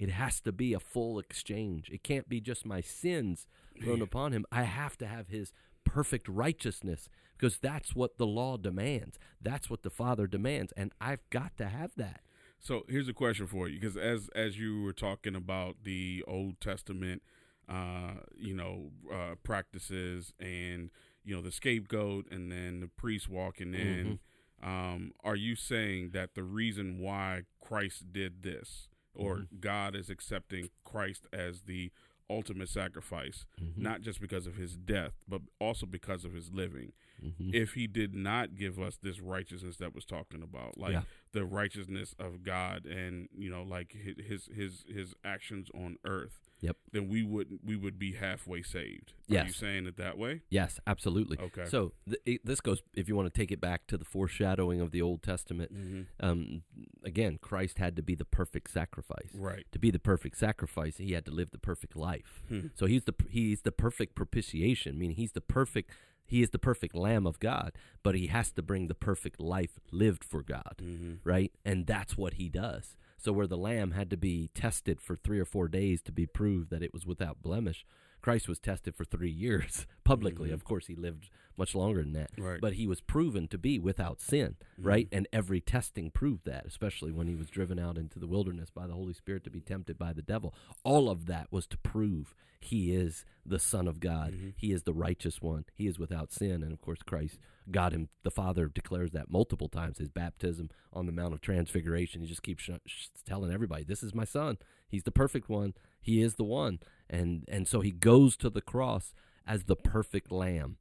[0.01, 1.91] It has to be a full exchange.
[1.91, 3.45] It can't be just my sins
[3.83, 4.47] thrown upon him.
[4.51, 5.53] I have to have his
[5.85, 9.19] perfect righteousness because that's what the law demands.
[9.39, 12.21] That's what the Father demands, and I've got to have that.
[12.59, 16.59] So here's a question for you, because as as you were talking about the Old
[16.59, 17.21] Testament,
[17.69, 20.89] uh, you know, uh, practices and
[21.23, 24.19] you know the scapegoat, and then the priest walking in,
[24.63, 29.59] um, are you saying that the reason why Christ did this, or Mhm.
[29.59, 31.91] God is accepting Christ as the
[32.29, 33.77] ultimate sacrifice, Mhm.
[33.77, 36.93] not just because of his death, but also because of his living?
[37.21, 37.53] Mhm.
[37.53, 41.03] if he did not give us this righteousness that was talking about like Yeah.
[41.33, 46.77] The righteousness of god and you know like his his his actions on earth Yep.
[46.91, 49.55] then we would we would be halfway saved are you Yes.
[49.55, 51.39] saying it that way Yes, absolutely.
[51.39, 54.79] okay So th- this goes, if you want to take it back to the foreshadowing
[54.79, 56.61] of the Old Testament, hmm um,
[57.03, 59.31] again, Christ had to be the perfect sacrifice.
[59.33, 62.43] right To be the perfect sacrifice, he had to live the perfect life.
[62.47, 62.67] Hmm.
[62.75, 65.89] So he's the he's the perfect propitiation, meaning he's the perfect
[66.25, 69.79] he is the perfect Lamb of God, but he has to bring the perfect life
[69.91, 71.51] lived for God, hmm right?
[71.65, 72.95] And that's what he does.
[73.17, 76.25] So where the lamb had to be tested for three or four days to be
[76.25, 77.85] proved that it was without blemish,
[78.21, 80.49] Christ was tested for three years publicly.
[80.49, 80.53] Mhm.
[80.53, 83.77] Of course, he lived much longer than that, right but he was proven to be
[83.77, 85.07] without sin, right?
[85.11, 88.87] And every testing proved that, especially when he was driven out into the wilderness by
[88.87, 90.55] the Holy Spirit to be tempted by the devil.
[90.83, 94.33] All of that was to prove he is the Son of God.
[94.33, 94.53] Mhm.
[94.55, 95.65] He is the righteous one.
[95.73, 96.61] He is without sin.
[96.63, 97.39] And of course, Christ,
[97.71, 99.97] God, him, the Father declares that multiple times.
[99.97, 102.21] His baptism on the Mount of Transfiguration.
[102.21, 104.57] He just keeps sh- sh- telling everybody, "This is my Son.
[104.87, 105.73] He's the perfect one.
[106.01, 106.79] He is the one."
[107.11, 109.13] And and so he goes to the cross
[109.45, 110.77] as the perfect Lamb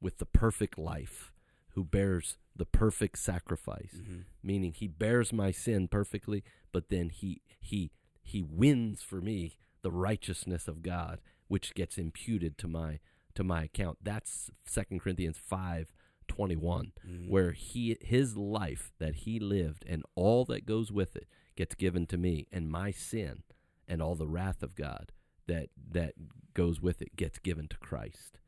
[0.00, 1.32] with the perfect life,
[1.70, 3.94] who bears the perfect sacrifice.
[4.04, 7.90] Hmm meaning he bears my sin perfectly but then he he
[8.22, 13.00] he wins for me the righteousness of God which gets imputed to my
[13.34, 13.98] to my account.
[14.02, 15.92] That's 2 Corinthians 5
[16.28, 17.28] 21 Mhm.
[17.30, 22.06] where he his life that he lived and all that goes with it gets given
[22.08, 23.42] to me and my sin
[23.88, 25.12] and all the wrath of God
[25.46, 26.14] that that
[26.54, 28.38] goes with it gets given to Christ.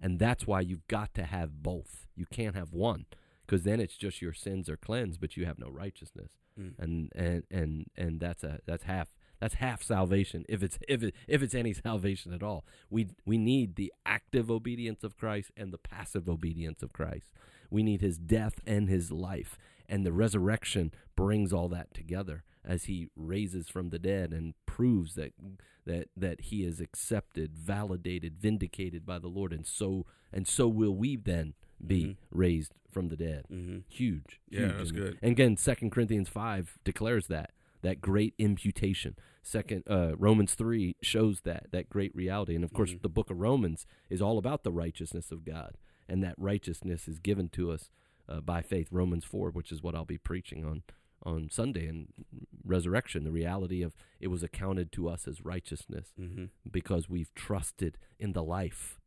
[0.00, 2.06] And that's why you've got to have both.
[2.14, 3.06] You can't have one
[3.46, 6.32] because then it's just your sins are cleansed but you have no righteousness.
[6.58, 6.78] Mm.
[6.78, 9.08] and and and and that's a that's half
[9.40, 12.64] that's half salvation if it's if it if it's any salvation at all.
[12.90, 17.32] We we need the active obedience of Christ and the passive obedience of Christ.
[17.70, 22.84] We need his death and his life and the resurrection brings all that together as
[22.84, 25.32] he raises from the dead and proves that
[25.86, 30.94] that that he is accepted validated vindicated by the Lord and so and so will
[30.96, 31.54] we then
[31.84, 32.16] be Mhm.
[32.30, 34.40] raised from the dead hmm huge.
[34.48, 34.76] Yeah, huge.
[34.76, 35.18] that's and, good.
[35.22, 39.14] And again, Second Corinthians five declares that that great imputation.
[39.42, 43.02] Second uh, Romans three shows that that great reality, and of course, Mhm.
[43.02, 45.76] the book of Romans is all about the righteousness of God,
[46.08, 47.90] and that righteousness is given to us
[48.26, 48.88] uh, by faith.
[48.90, 50.82] Romans four, which is what I'll be preaching on
[51.24, 52.08] on Sunday and
[52.64, 53.24] resurrection.
[53.24, 58.32] The reality of it was accounted to us as righteousness hmm because we've trusted in
[58.32, 58.98] the life,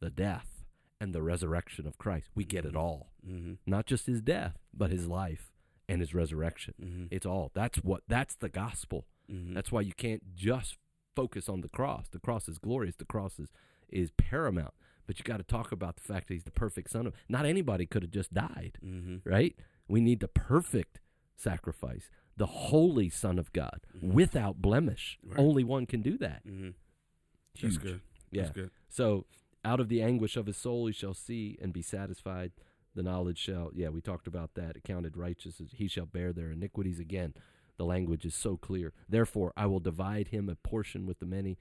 [0.00, 0.64] the death,
[1.00, 2.28] and the resurrection of Christ.
[2.34, 2.78] We get it Mhm.
[2.80, 5.52] all hmm not just his death, but his life
[5.88, 6.74] and his resurrection.
[6.78, 7.50] hmm It's all.
[7.54, 9.06] That's what that's the gospel.
[9.28, 10.76] hmm That's why you can't just
[11.14, 12.08] focus on the cross.
[12.08, 12.96] The cross is glorious.
[12.96, 13.50] The cross is
[13.88, 14.74] is paramount.
[15.06, 17.12] But you got to talk about the fact that he's the perfect son of.
[17.28, 19.16] Not anybody could have just died, Mm-hmm.
[19.28, 19.54] right?
[19.88, 21.00] We need the perfect
[21.42, 24.12] sacrifice, the holy Son of God, Mhm.
[24.12, 25.18] without blemish.
[25.22, 25.38] Right.
[25.38, 26.46] Only one can do that.
[26.46, 26.70] Mm-hmm.
[27.60, 28.00] That's good.
[28.30, 28.42] Yeah.
[28.42, 28.70] That's good.
[28.88, 29.26] So
[29.64, 32.52] out of the anguish of his soul he shall see and be satisfied.
[32.94, 34.76] The knowledge shall yeah, we talked about that.
[34.76, 37.34] Accounted righteous he shall bear their iniquities again.
[37.76, 38.92] The language is so clear.
[39.08, 41.58] Therefore I will divide him a portion with the many,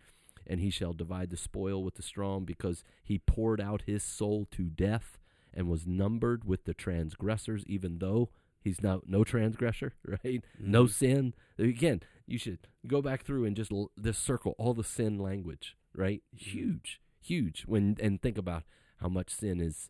[0.48, 4.46] and he shall divide the spoil with the strong, because he poured out his soul
[4.52, 5.18] to death
[5.54, 8.30] and was numbered with the transgressors, even though
[8.62, 9.94] he's no no transgressor,
[10.24, 10.44] right?
[10.60, 10.90] No Mhm.
[10.90, 11.34] sin.
[11.58, 15.76] Again, you should go back through and just l- just circle all the sin language,
[15.96, 16.24] right?
[16.36, 17.64] Huge, huge.
[17.64, 18.64] When and think about
[18.98, 19.90] how much sin is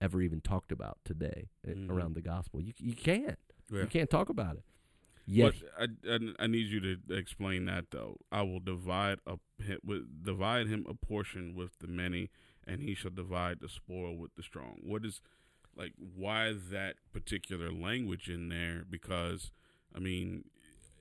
[0.00, 1.90] ever even talked about today uh, Mhm.
[1.90, 2.60] around the gospel.
[2.60, 3.38] You you can't
[3.70, 3.82] Yeah.
[3.82, 4.64] you can't talk about it.
[5.28, 8.18] But I, I, I need you to explain that though.
[8.32, 9.38] I will divide a
[9.84, 12.30] with divide him a portion with the many,
[12.66, 14.80] and he shall divide the spoil with the strong.
[14.82, 15.20] What is
[15.76, 18.84] like why that particular language in there?
[18.88, 19.50] Because
[19.94, 20.44] I mean,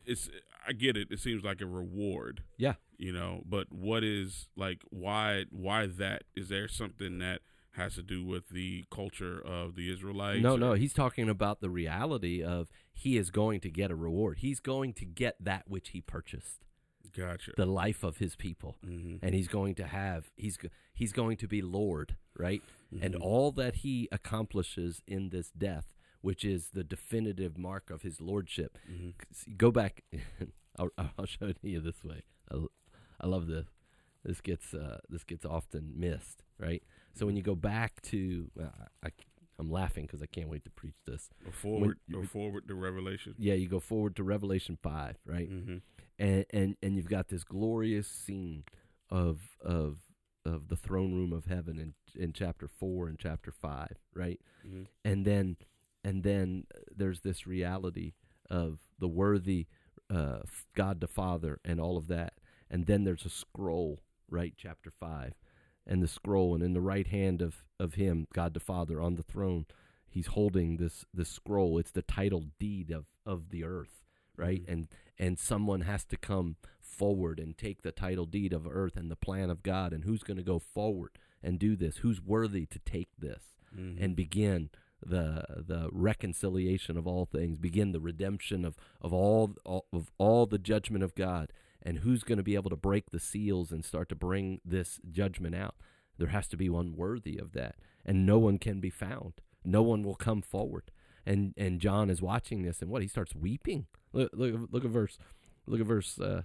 [0.06, 0.30] it's
[0.68, 1.10] I get it.
[1.12, 3.44] It seems like a reward, yeah, you know.
[3.46, 6.24] But what is like why why that?
[6.36, 7.42] Is there something that
[7.76, 10.42] has to do with the culture of the Israelites?
[10.44, 13.96] no, or- no, he's talking about the reality of he is going to get a
[13.96, 14.40] reward.
[14.40, 16.66] He's going to get that which he purchased,
[17.16, 17.52] Gotcha.
[17.58, 18.78] the life of his people.
[18.84, 20.58] hmm and he's going to have he's
[20.94, 22.62] he's going to be lord right?
[23.02, 23.22] And Mhm.
[23.22, 28.78] all that he accomplishes in this death which is the definitive mark of his lordship.
[28.88, 29.10] Hmm
[29.58, 30.04] go back.
[30.80, 32.22] I'll, I'll show it to you this way.
[33.20, 33.68] I love this.
[34.24, 36.84] This gets uh, this gets often missed right?
[37.14, 39.10] So when you go back to uh, I,
[39.60, 41.30] i'm laughing because i can't wait to preach this.
[41.46, 43.36] Or forward, or forward to Revelation.
[43.38, 45.50] yeah you go forward to revelation 5 right?
[45.52, 45.78] Mm-hmm.
[46.22, 48.64] And and and you've got this glorious scene
[49.10, 49.98] of of
[50.46, 54.40] of the throne room of heaven in in chapter 4 and chapter 5 right?
[54.66, 54.84] Mm-hmm.
[55.04, 55.58] and then
[56.04, 56.66] and then
[56.96, 58.14] there's this reality
[58.50, 59.68] of the worthy
[60.10, 60.40] uh
[60.76, 62.34] God the Father and all of that.
[62.70, 65.34] And then there's a scroll right chapter 5
[65.86, 69.16] and the scroll and in the right hand of of him God the Father on
[69.16, 69.66] the throne
[70.08, 71.78] he's holding this this scroll.
[71.78, 74.04] It's the title deed of of the earth
[74.38, 74.64] right?
[74.66, 74.72] Mhm.
[74.74, 74.88] and
[75.22, 79.16] and someone has to come forward and take the title deed of earth and the
[79.16, 81.12] plan of God and who's going to go forward
[81.44, 81.98] and do this?
[81.98, 83.44] Who's worthy to take this
[83.74, 84.04] Mm-hmm.
[84.04, 84.70] and begin
[85.02, 90.46] the the reconciliation of all things begin the redemption of of all, all of all
[90.46, 91.54] the judgment of God?
[91.82, 95.00] And who's going to be able to break the seals and start to bring this
[95.10, 95.76] judgment out?
[96.18, 99.34] There has to be one worthy of that and no one can be found.
[99.64, 100.92] No one will come forward.
[101.26, 103.02] And and John is watching this and what?
[103.02, 105.18] He starts weeping look look, look at verse
[105.66, 106.44] look at verse uh,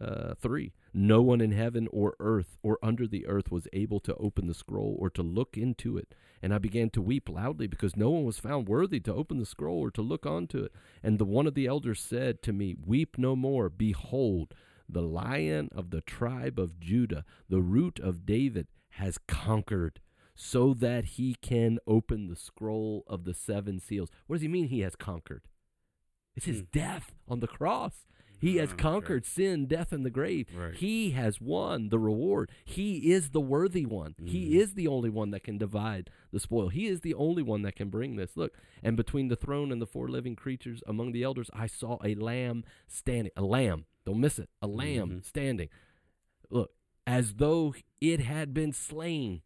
[0.00, 4.14] uh, 3 no one in heaven or earth or under the earth was able to
[4.16, 7.96] open the scroll or to look into it and I began to weep loudly because
[7.96, 10.72] no one was found worthy to open the scroll or to look onto it.
[11.02, 13.68] And the one of the elders said to me, Weep no more.
[13.68, 14.52] Behold,
[14.88, 20.00] the lion of the tribe of Judah, the root of David, has conquered
[20.34, 24.10] so that he can open the scroll of the seven seals.
[24.26, 25.42] What does he mean he has conquered?
[26.36, 26.66] It's his Hmm.
[26.72, 28.06] death on the cross.
[28.40, 28.82] He has Ah, okay.
[28.82, 30.48] conquered sin, death, and the grave.
[30.52, 30.74] Right.
[30.74, 32.50] He has won the reward.
[32.64, 34.16] He is the worthy one.
[34.24, 34.54] He Mhm.
[34.60, 36.68] is the only one that can divide the spoil.
[36.68, 38.36] He is the only one that can bring this.
[38.36, 41.98] Look, and between the throne and the four living creatures among the elders, I saw
[42.02, 43.30] a lamb standing.
[43.36, 43.84] A lamb.
[44.04, 44.50] Don't miss it.
[44.60, 45.24] A lamb Mhm.
[45.24, 45.68] standing.
[46.50, 46.74] Look,
[47.06, 49.42] as though it had been slain.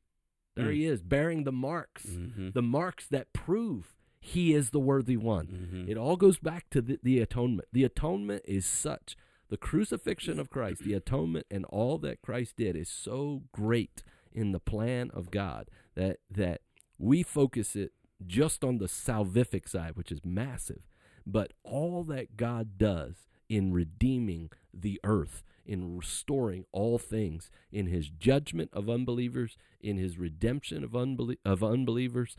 [0.54, 0.74] There Mm.
[0.74, 2.50] he is, bearing the marks, Mm-hmm.
[2.52, 3.94] the marks that prove
[4.26, 5.46] he is the worthy one.
[5.46, 5.90] mm-hmm.
[5.90, 7.68] It all goes back to the, the atonement.
[7.72, 9.16] The atonement is such
[9.48, 14.02] the crucifixion of Christ, the atonement, and all that Christ did is so great
[14.32, 16.62] in the plan of God that that
[16.98, 17.92] we focus it
[18.26, 20.82] just on the salvific side, which is massive,
[21.24, 28.08] but all that God does in redeeming the earth, in restoring all things, in His
[28.08, 32.36] judgment of unbelievers, in His redemption of unbelie- of unbelievers,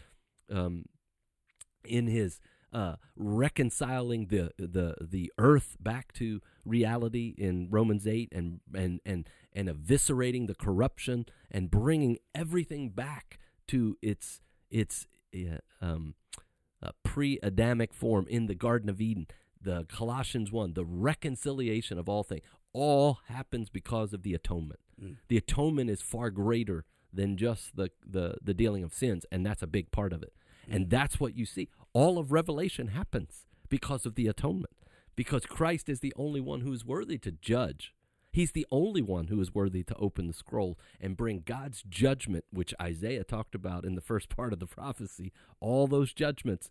[0.52, 0.84] um,
[1.86, 2.40] in His
[2.74, 9.28] uh, reconciling the the the earth back to reality in Romans eight, and and and
[9.54, 16.16] and eviscerating the corruption and bringing everything back to its its uh, um,
[16.84, 19.28] uh, pre-Adamic form in the Garden of Eden.
[19.60, 24.80] The Colossians one, the reconciliation of all things, all happens because of the atonement.
[25.02, 25.18] Mm.
[25.28, 29.64] The atonement is far greater than just the the the dealing of sins, and that's
[29.64, 30.34] a big part of it.
[30.70, 31.70] And that's what you see.
[31.94, 34.74] All of Revelation happens because of the atonement.
[35.16, 37.94] Because Christ is the only one who is worthy to judge.
[38.32, 42.46] He's the only one who is worthy to open the scroll and bring God's judgment,
[42.52, 45.32] which Isaiah talked about in the first part of the prophecy.
[45.60, 46.70] All those judgments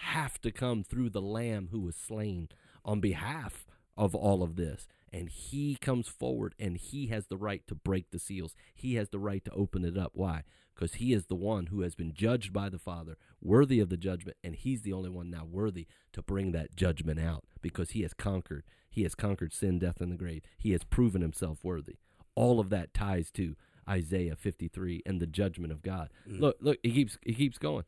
[0.00, 2.50] have to come through the Lamb who was slain
[2.84, 3.66] on behalf
[3.96, 4.88] of all of this.
[5.10, 8.54] And he comes forward and he has the right to break the seals.
[8.74, 10.12] He has the right to open it up.
[10.14, 10.42] Why?
[10.76, 13.96] Because he is the one who has been judged by the Father, worthy of the
[13.96, 18.02] judgment, and he's the only one now worthy to bring that judgment out because he
[18.02, 18.64] has conquered.
[18.90, 20.42] He has conquered sin, death, and the grave.
[20.58, 21.96] He has proven himself worthy.
[22.34, 23.56] All of that ties to
[23.88, 26.10] Isaiah 53 and the judgment of God.
[26.28, 26.40] Mm.
[26.40, 27.84] Look, look, he keeps he keeps going.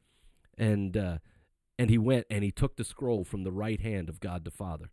[0.57, 1.19] And uh
[1.79, 4.51] and he went and he took the scroll from the right hand of God the
[4.51, 4.91] Father.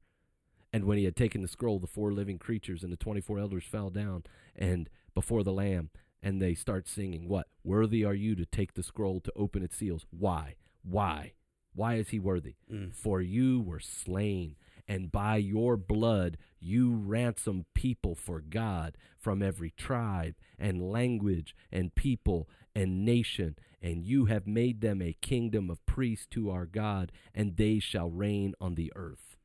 [0.73, 3.63] And when he had taken the scroll, the four living creatures and the 24 elders
[3.63, 4.23] fell down
[4.55, 5.89] and before the Lamb,
[6.25, 7.47] and they start singing, What?
[7.63, 10.07] Worthy are you to take the scroll to open its seals.
[10.09, 10.55] Why?
[10.83, 11.33] Why?
[11.75, 12.55] Why is he worthy?
[12.71, 12.95] Mm.
[12.95, 14.55] For you were slain,
[14.87, 21.93] and by your blood you ransomed people for God from every tribe and language and
[21.93, 27.11] people and nation, and you have made them a kingdom of priests to our God,
[27.35, 29.37] and they shall reign on the earth.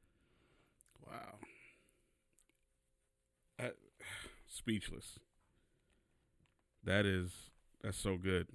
[1.06, 1.38] Wow.
[3.58, 3.70] I,
[4.48, 5.18] speechless.
[6.84, 7.50] That is
[7.82, 8.48] that's so good.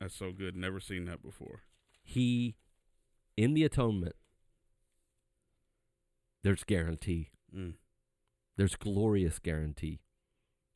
[0.00, 0.56] That's so good.
[0.56, 1.62] Never seen that before.
[2.02, 2.56] He,
[3.36, 4.16] in the atonement,
[6.42, 7.30] there's guarantee.
[7.54, 7.74] Mm.
[8.56, 10.00] There's glorious guarantee.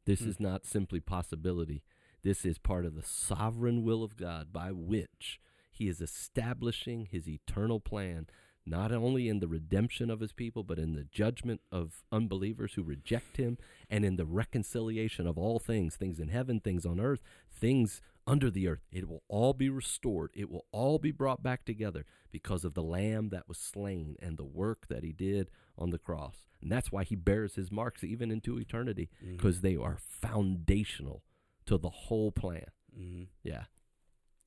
[0.05, 0.29] This Hmm.
[0.29, 1.83] is not simply possibility.
[2.22, 7.29] This is part of the sovereign will of God by which he is establishing his
[7.29, 8.27] eternal plan,
[8.67, 12.83] not only in the redemption of his people, but in the judgment of unbelievers who
[12.83, 13.59] reject him
[13.91, 17.21] and in the reconciliation of all things things in heaven, things on earth,
[17.53, 18.81] things under the earth.
[18.91, 20.31] It will all be restored.
[20.35, 24.39] It will all be brought back together because of the lamb that was slain and
[24.39, 26.47] the work that he did on the cross.
[26.62, 31.23] And that's why he bears his marks even into eternity because they are foundational
[31.67, 32.67] to the whole plan.
[32.99, 33.29] Mhm.
[33.43, 33.65] Yeah.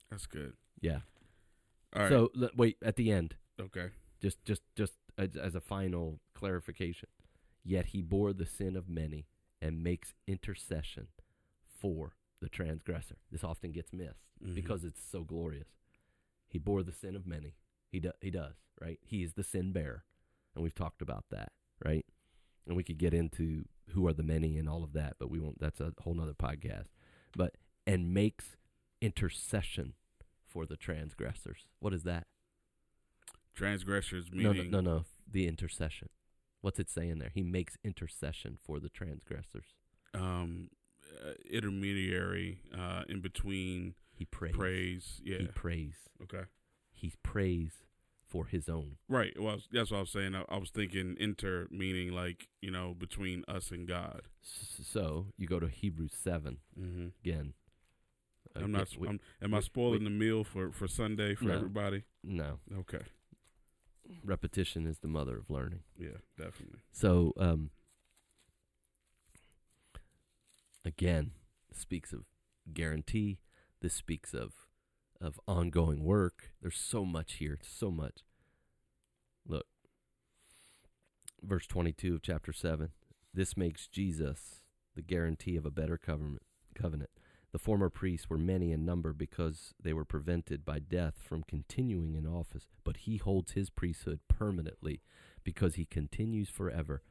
[0.09, 0.53] That's good.
[0.81, 1.01] Yeah.
[1.93, 2.09] All right.
[2.09, 3.89] So l- wait, at the end, okay.
[4.21, 7.09] Just just just as, as a final clarification.
[7.63, 9.27] Yet he bore the sin of many
[9.61, 11.07] and makes intercession
[11.65, 13.17] for the transgressor.
[13.31, 14.55] This often gets missed Mhm.
[14.55, 15.67] because it's so glorious.
[16.47, 17.55] He bore the sin of many.
[17.91, 18.99] He do, he does, right?
[19.01, 20.05] He is the sin bearer.
[20.55, 21.51] And we've talked about that,
[21.83, 22.05] right?
[22.65, 25.39] And we could get into who are the many and all of that, but we
[25.39, 26.87] won't that's a whole nother podcast.
[27.35, 27.55] But
[27.85, 28.55] and makes
[29.01, 29.93] intercession
[30.45, 31.65] for the transgressors.
[31.79, 32.27] What is that?
[33.57, 35.05] Transgressors No, meaning no, no, no.
[35.29, 36.09] The intercession.
[36.61, 37.31] What's it saying there?
[37.33, 39.65] He makes intercession for the transgressors.
[40.13, 40.69] um
[41.25, 44.53] uh, intermediary uh in between He prays.
[44.55, 45.21] praise.
[45.23, 45.39] Yeah.
[45.39, 45.95] He prays.
[46.23, 46.43] okay.
[46.91, 47.71] He prays
[48.27, 48.97] for his own.
[49.07, 49.33] Right.
[49.39, 50.35] Well, that's what I was saying.
[50.35, 54.23] I, I was thinking inter meaning like, you know, between us and God.
[54.43, 57.11] S- So you go to Hebrews seven Mhm.
[57.23, 57.53] again.
[58.55, 58.89] I'm not.
[58.97, 61.55] We- I'm, am I we- spoiling the meal for for Sunday for No.
[61.55, 62.03] everybody?
[62.23, 63.01] no, Okay.
[64.23, 65.81] Repetition is the mother of learning.
[65.97, 66.79] Yeah, definitely.
[66.91, 67.71] So, um,
[70.85, 71.31] again,
[71.71, 72.25] speaks of
[72.73, 73.39] guarantee.
[73.81, 74.53] This speaks of
[75.19, 76.51] of ongoing work.
[76.61, 77.57] There's so much here.
[77.61, 78.19] So much.
[79.47, 79.65] Look,
[81.41, 82.89] verse 22 of chapter 7.
[83.33, 84.61] This makes Jesus
[84.95, 86.43] the guarantee of a better covenant.
[86.75, 87.09] Covenant.
[87.57, 92.13] The former priests were many in number because they were prevented by death from continuing
[92.13, 95.01] in office, but he holds his priesthood permanently
[95.43, 97.01] because he continues forever.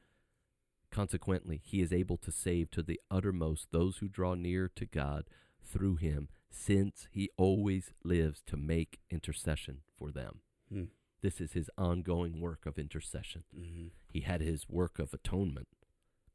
[0.92, 5.24] Consequently, he is able to save to the uttermost those who draw near to God
[5.64, 10.42] through him, since he always lives to make intercession for them.
[10.72, 10.84] Hmm.
[11.22, 13.42] This is his ongoing work of intercession.
[13.52, 13.88] Mm-hmm.
[14.12, 15.66] He had his work of atonement,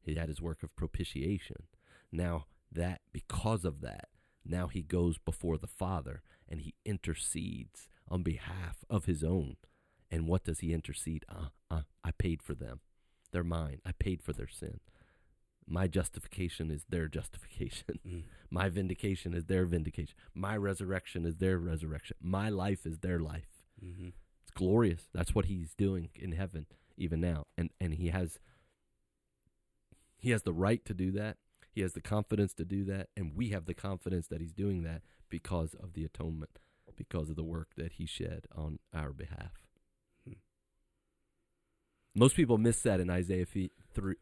[0.01, 1.63] he had his work of propitiation.
[2.11, 4.09] Now, that, because of that,
[4.45, 9.57] now he goes before the Father and he intercedes on behalf of his own.
[10.09, 11.25] And what does he intercede?
[11.29, 12.81] Uh, uh, I paid for them.
[13.31, 13.79] They're mine.
[13.85, 14.81] I paid for their sin.
[15.65, 17.99] My justification is their justification.
[18.05, 18.23] Mm.
[18.49, 20.15] My vindication is their vindication.
[20.33, 22.17] My resurrection is their resurrection.
[22.21, 23.63] My life is their life.
[23.83, 24.09] Mm-hmm.
[24.41, 25.07] It's glorious.
[25.13, 26.65] That's what he's doing in heaven
[26.97, 27.45] even now.
[27.57, 28.39] And and he has
[30.17, 31.37] he has the right to do that.
[31.71, 34.83] He has the confidence to do that, and we have the confidence that he's doing
[34.83, 36.59] that because of the atonement,
[36.95, 39.63] because of the work that he shed on our behalf.
[40.27, 40.33] Hmm.
[42.13, 43.71] Most people miss that in Isaiah fi-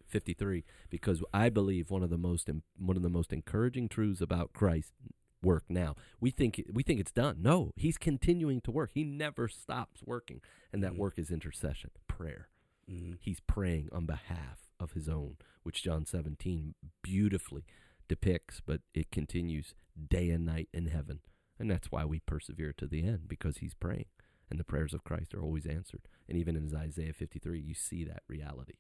[0.08, 4.54] 53 because I believe one of the most one of the most encouraging truths about
[4.54, 4.94] Christ
[5.42, 5.96] work now.
[6.20, 7.38] We think we think it's done.
[7.42, 8.92] No, he's continuing to work.
[8.94, 10.42] He never stops working,
[10.72, 10.98] and that Mhm.
[10.98, 12.50] work is intercession, prayer.
[12.90, 13.14] Mm-hmm.
[13.22, 17.66] He's praying on behalf of his own, which John 17 beautifully
[18.08, 19.76] depicts, but it continues
[20.10, 21.20] day and night in heaven.
[21.60, 24.06] And that's why we persevere to the end, because he's praying.
[24.50, 26.08] And the prayers of Christ are always answered.
[26.28, 28.78] And even in Isaiah 53, you see that reality.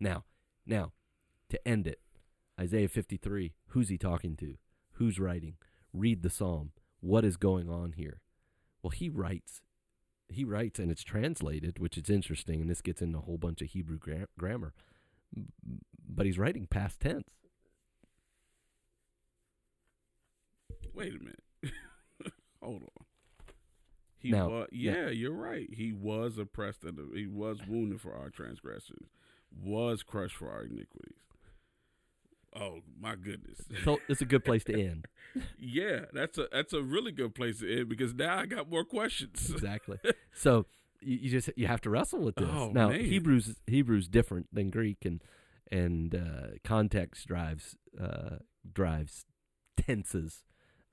[0.00, 0.24] Now,
[0.66, 0.92] now,
[1.50, 2.00] to end it,
[2.60, 4.56] Isaiah 53, who's he talking to?
[4.92, 5.56] Who's writing?
[5.92, 6.72] Read the psalm.
[7.00, 8.20] What is going on here?
[8.82, 9.60] Well, he writes,
[10.28, 13.60] he writes, and it's translated, which is interesting, and this gets into a whole bunch
[13.62, 14.72] of Hebrew gra- grammar.
[16.08, 17.28] But he's writing past tense.
[20.94, 21.42] Wait a minute.
[22.62, 23.04] Hold on.
[24.18, 25.68] He Now- was, yeah, you're right.
[25.72, 29.08] He was oppressed and uh, he was wounded for our transgressions,
[29.50, 31.16] was crushed for our iniquities.
[32.54, 33.62] Oh my goodness.
[33.82, 35.06] So it's a good place to end.
[35.58, 38.84] yeah, that's a that's a really good place to end because now I got more
[38.84, 39.50] questions.
[39.50, 39.98] exactly.
[40.34, 40.66] So
[41.02, 42.48] you, you just you have to wrestle with this.
[42.50, 43.00] Oh, now man.
[43.00, 45.22] Hebrews Hebrews different than Greek and
[45.70, 48.36] and uh, context drives uh,
[48.70, 49.26] drives
[49.76, 50.44] tenses,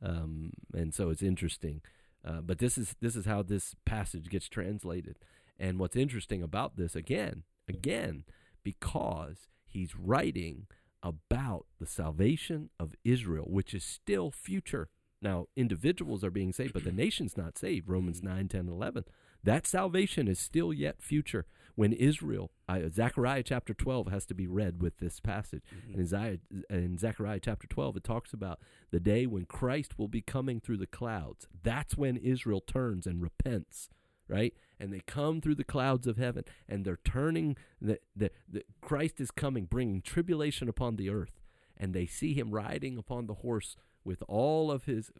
[0.03, 1.81] um, and so it's interesting.
[2.25, 5.17] Uh, but this is this is how this passage gets translated.
[5.59, 8.23] And what's interesting about this again, again,
[8.63, 10.67] because he's writing
[11.03, 14.89] about the salvation of Israel, which is still future.
[15.21, 17.89] Now, individuals are being saved, but the nation's not saved.
[17.89, 19.03] Romans 9, 10, 11.
[19.43, 21.45] That salvation is still yet future.
[21.75, 25.63] When Israel, uh, Zechariah chapter 12 has to be read with this passage.
[25.87, 26.37] And in, Isaiah,
[26.69, 28.59] in Zechariah chapter 12, it talks about
[28.91, 31.47] the day when Christ will be coming through the clouds.
[31.63, 33.87] That's when Israel turns and repents,
[34.27, 34.53] right?
[34.77, 39.21] And they come through the clouds of heaven and they're turning, the, the, the, Christ
[39.21, 41.39] is coming, bringing tribulation upon the earth.
[41.77, 45.11] And they see him riding upon the horse with all of his,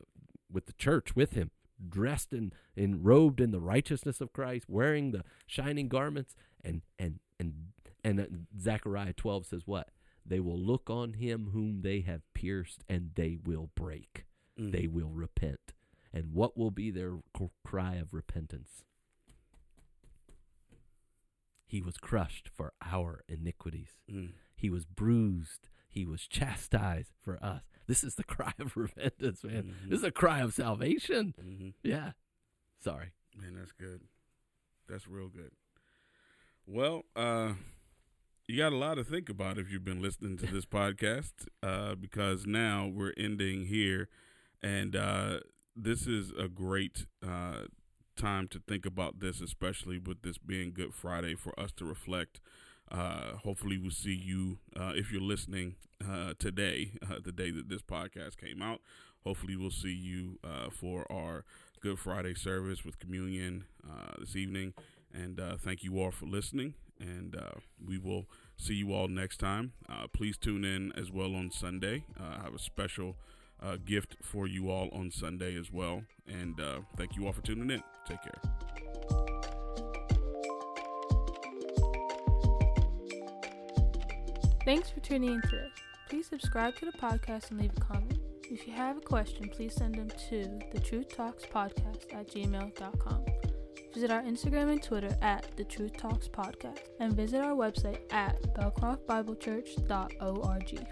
[0.52, 1.52] with the church with him,
[1.88, 6.36] dressed in, in robed in the righteousness of Christ, wearing the shining garments.
[6.64, 7.54] And, and, and,
[8.04, 8.26] and uh,
[8.60, 9.90] Zechariah 12 says what?
[10.26, 14.26] They will look on him whom they have pierced and they will break.
[14.60, 14.72] Mm.
[14.72, 15.74] They will repent.
[16.14, 17.18] And what will be their
[17.64, 18.84] cry of repentance?
[21.68, 24.00] He was crushed for our iniquities.
[24.12, 24.32] Mm.
[24.56, 25.70] He was bruised.
[25.90, 27.64] He was chastised for us.
[27.88, 29.74] This is the cry of repentance, man.
[29.84, 29.90] Mhm.
[29.90, 31.34] This is a cry of salvation.
[31.42, 32.12] hmm Yeah.
[32.80, 33.12] Sorry.
[33.36, 34.02] Man, that's good.
[34.88, 35.52] That's real good.
[36.66, 37.54] Well, uh,
[38.48, 41.34] you got a lot to think about if you've been listening to this podcast,
[41.64, 44.08] uh, because now we're ending here,
[44.62, 45.40] and uh,
[45.76, 47.64] this is a great uh,
[48.16, 52.40] time to think about this, especially with this being Good Friday, for us to reflect.
[52.92, 55.76] Uh, hopefully, we'll see you uh, if you're listening
[56.08, 58.82] uh, today, uh, the day that this podcast came out.
[59.24, 61.44] Hopefully, we'll see you uh, for our
[61.82, 63.66] Good Friday service with communion
[64.20, 64.74] this evening.
[65.14, 66.74] And thank you all for listening.
[67.00, 67.36] And
[67.86, 68.26] we will
[68.58, 69.74] see you all next time.
[70.14, 72.04] Please tune in as well on Sunday.
[72.20, 73.16] I have a special
[73.86, 76.04] gift for you all on Sunday as well.
[76.28, 76.60] And
[76.98, 77.84] thank you all for tuning in.
[78.06, 79.29] Take care.
[84.66, 85.70] Thanks for tuning in today.
[86.10, 88.20] Please subscribe to the podcast and leave a comment.
[88.52, 93.26] If you have a question, please send them to the Truth Talks Podcast at gmail.com.
[93.94, 98.42] Visit our Instagram and Twitter at the Truth Talks Podcast and visit our website at
[98.54, 100.88] belcroftbiblechurch.org.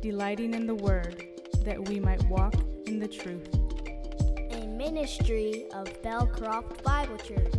[0.00, 1.26] delighting in the word,
[1.64, 2.54] that we might walk
[2.86, 3.48] in the truth.
[4.52, 7.54] A ministry of Belcroft Bible Church.